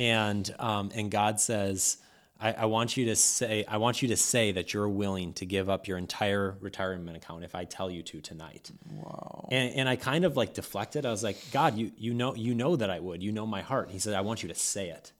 [0.00, 1.98] and um, and God says,
[2.40, 5.44] I, I, want you to say, I want you to say that you're willing to
[5.44, 8.70] give up your entire retirement account if I tell you to tonight.
[8.90, 9.48] Wow.
[9.52, 11.04] And, and I kind of like deflected.
[11.04, 13.22] I was like, God, you you know you know that I would.
[13.22, 13.90] You know my heart.
[13.90, 15.12] He said, I want you to say it.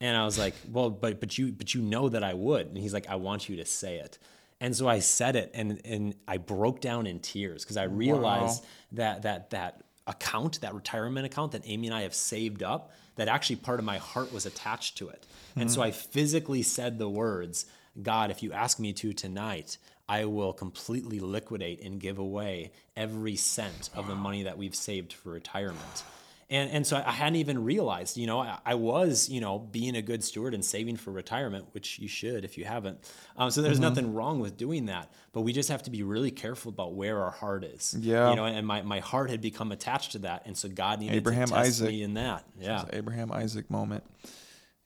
[0.00, 2.68] And I was like, well, but but you but you know that I would.
[2.68, 4.18] And he's like, I want you to say it.
[4.60, 8.62] And so I said it, and and I broke down in tears because I realized
[8.62, 8.68] wow.
[8.92, 13.28] that that that account, that retirement account that Amy and I have saved up, that
[13.28, 15.26] actually part of my heart was attached to it.
[15.50, 15.62] Mm-hmm.
[15.62, 17.66] And so I physically said the words,
[18.02, 23.36] God, if you ask me to tonight, I will completely liquidate and give away every
[23.36, 26.04] cent of the money that we've saved for retirement.
[26.48, 29.96] And, and so I hadn't even realized, you know, I, I, was, you know, being
[29.96, 32.98] a good steward and saving for retirement, which you should if you haven't.
[33.36, 33.82] Um, so there's mm-hmm.
[33.82, 37.20] nothing wrong with doing that, but we just have to be really careful about where
[37.20, 37.96] our heart is.
[37.98, 38.30] Yeah.
[38.30, 40.46] You know, and my, my heart had become attached to that.
[40.46, 41.88] And so God needed Abraham, to test Isaac.
[41.88, 42.44] me in that.
[42.60, 42.84] Yeah.
[42.92, 44.04] Abraham Isaac moment.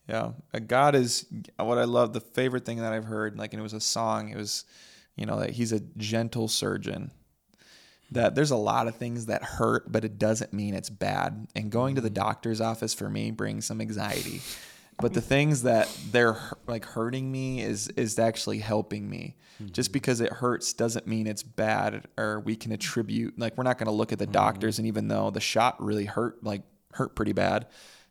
[0.08, 0.32] Yeah.
[0.54, 2.14] Uh, God is what I love.
[2.14, 4.64] The favorite thing that I've heard, like, and it was a song, it was,
[5.14, 7.11] you know, that he's a gentle surgeon
[8.12, 11.46] that there's a lot of things that hurt, but it doesn't mean it's bad.
[11.54, 12.14] And going to the mm-hmm.
[12.14, 14.40] doctor's office for me brings some anxiety.
[15.00, 16.36] But the things that they're
[16.66, 19.34] like hurting me is is actually helping me.
[19.54, 19.72] Mm-hmm.
[19.72, 23.78] Just because it hurts doesn't mean it's bad or we can attribute like we're not
[23.78, 24.32] going to look at the mm-hmm.
[24.32, 27.66] doctors and even though the shot really hurt like hurt pretty bad,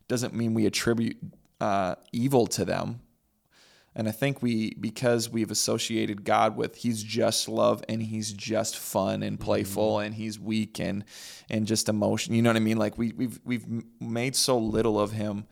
[0.08, 1.16] doesn't mean we attribute
[1.60, 3.00] uh, evil to them
[4.00, 8.78] and I think we, because we've associated God with He's just love and He's just
[8.78, 10.06] fun and playful mm-hmm.
[10.06, 11.04] and He's weak and
[11.50, 12.32] and just emotion.
[12.32, 12.78] You know what I mean?
[12.78, 13.66] Like we we've we've
[14.00, 15.44] made so little of Him,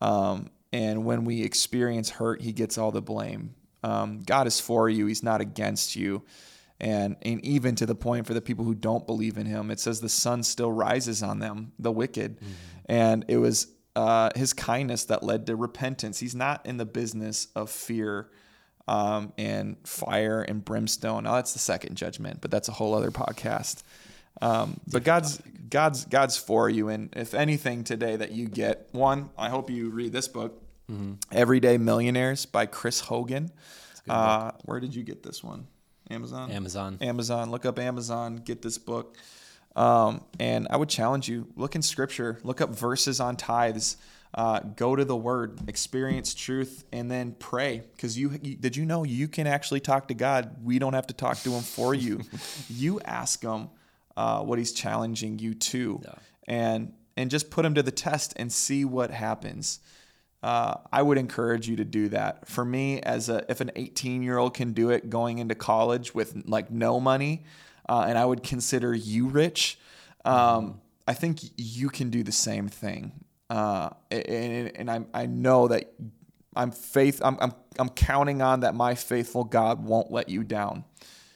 [0.00, 3.56] um, and when we experience hurt, He gets all the blame.
[3.82, 6.22] Um, God is for you; He's not against you.
[6.80, 9.80] And, and even to the point for the people who don't believe in him, it
[9.80, 12.36] says the sun still rises on them, the wicked.
[12.36, 12.52] Mm-hmm.
[12.86, 13.66] And it was
[13.98, 16.20] uh, his kindness that led to repentance.
[16.20, 18.28] He's not in the business of fear
[18.86, 21.24] um, and fire and brimstone.
[21.24, 23.82] Now that's the second judgment, but that's a whole other podcast.
[24.40, 29.30] Um, but God's God's God's for you, and if anything today that you get, one,
[29.36, 31.14] I hope you read this book, mm-hmm.
[31.32, 33.50] Everyday Millionaires by Chris Hogan.
[34.08, 35.66] Uh, where did you get this one?
[36.08, 36.52] Amazon.
[36.52, 36.98] Amazon.
[37.00, 37.50] Amazon.
[37.50, 38.36] Look up Amazon.
[38.36, 39.16] Get this book.
[39.78, 43.96] Um, and I would challenge you look in scripture, look up verses on tithes.
[44.34, 47.82] Uh, go to the word, experience truth, and then pray.
[47.96, 50.56] Because you, you, did you know you can actually talk to God?
[50.62, 52.20] We don't have to talk to Him for you.
[52.68, 53.70] you ask Him
[54.18, 56.14] uh, what He's challenging you to, yeah.
[56.46, 59.80] and and just put Him to the test and see what happens.
[60.42, 62.46] uh, I would encourage you to do that.
[62.48, 66.14] For me, as a if an 18 year old can do it going into college
[66.14, 67.44] with like no money,
[67.88, 69.78] uh, and I would consider you rich,
[70.24, 73.12] um, I think you can do the same thing.
[73.48, 75.92] Uh, and, and I, I know that
[76.54, 77.20] I'm faith.
[77.24, 80.84] I'm, I'm, I'm counting on that my faithful God won't let you down.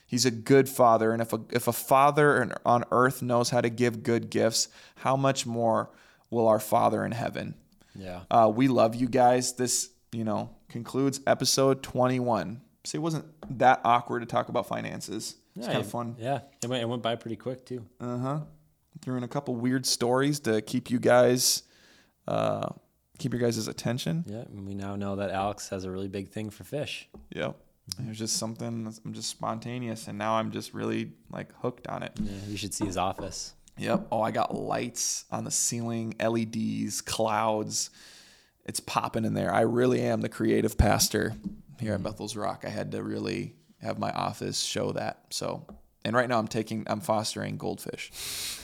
[0.07, 3.71] He's a good father, and if a if a father on earth knows how to
[3.71, 5.89] give good gifts, how much more
[6.29, 7.55] will our Father in heaven?
[7.95, 8.21] Yeah.
[8.31, 9.55] Uh, we love you guys.
[9.55, 12.61] This you know concludes episode 21.
[12.85, 13.25] See, it wasn't
[13.59, 15.37] that awkward to talk about finances.
[15.57, 16.17] It's yeah, kind of fun.
[16.19, 17.85] Yeah, it went, it went by pretty quick too.
[18.01, 18.41] Uh huh.
[19.01, 21.65] Threw in a couple weird stories to keep you guys
[22.29, 22.69] uh,
[23.19, 24.25] keep your guys' attention.
[24.27, 27.09] Yeah, And we now know that Alex has a really big thing for fish.
[27.31, 27.57] Yep.
[27.99, 32.13] There's just something I'm just spontaneous, and now I'm just really like hooked on it.
[32.21, 33.55] Yeah, you should see his office.
[33.77, 34.07] Yep.
[34.13, 37.91] Oh, I got lights on the ceiling, LEDs, clouds.
[38.65, 39.53] It's popping in there.
[39.53, 41.35] I really am the creative pastor
[41.81, 42.09] here at mm-hmm.
[42.09, 42.65] Bethel's Rock.
[42.65, 45.21] I had to really have my office show that.
[45.31, 45.67] So,
[46.05, 48.11] and right now I'm taking, I'm fostering goldfish.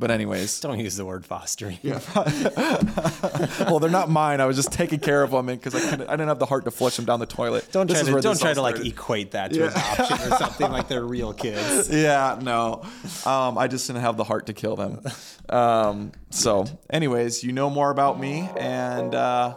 [0.00, 1.78] But anyways, don't use the word fostering.
[1.82, 2.00] Yeah.
[3.68, 4.40] well, they're not mine.
[4.40, 5.92] I was just taking care of them because I.
[5.92, 7.68] I didn't have the heart to flush them down the toilet.
[7.70, 9.66] Don't this try to don't try to like equate that to yeah.
[9.66, 11.90] adoption or something like they're real kids.
[12.00, 12.82] Yeah, no.
[13.26, 15.02] Um, I just didn't have the heart to kill them.
[15.50, 19.54] Um, so, anyways, you know more about me and uh,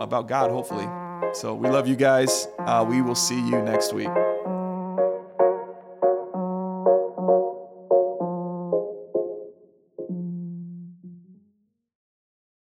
[0.00, 0.86] about God, hopefully.
[1.32, 2.48] So we love you guys.
[2.58, 4.08] Uh, we will see you next week.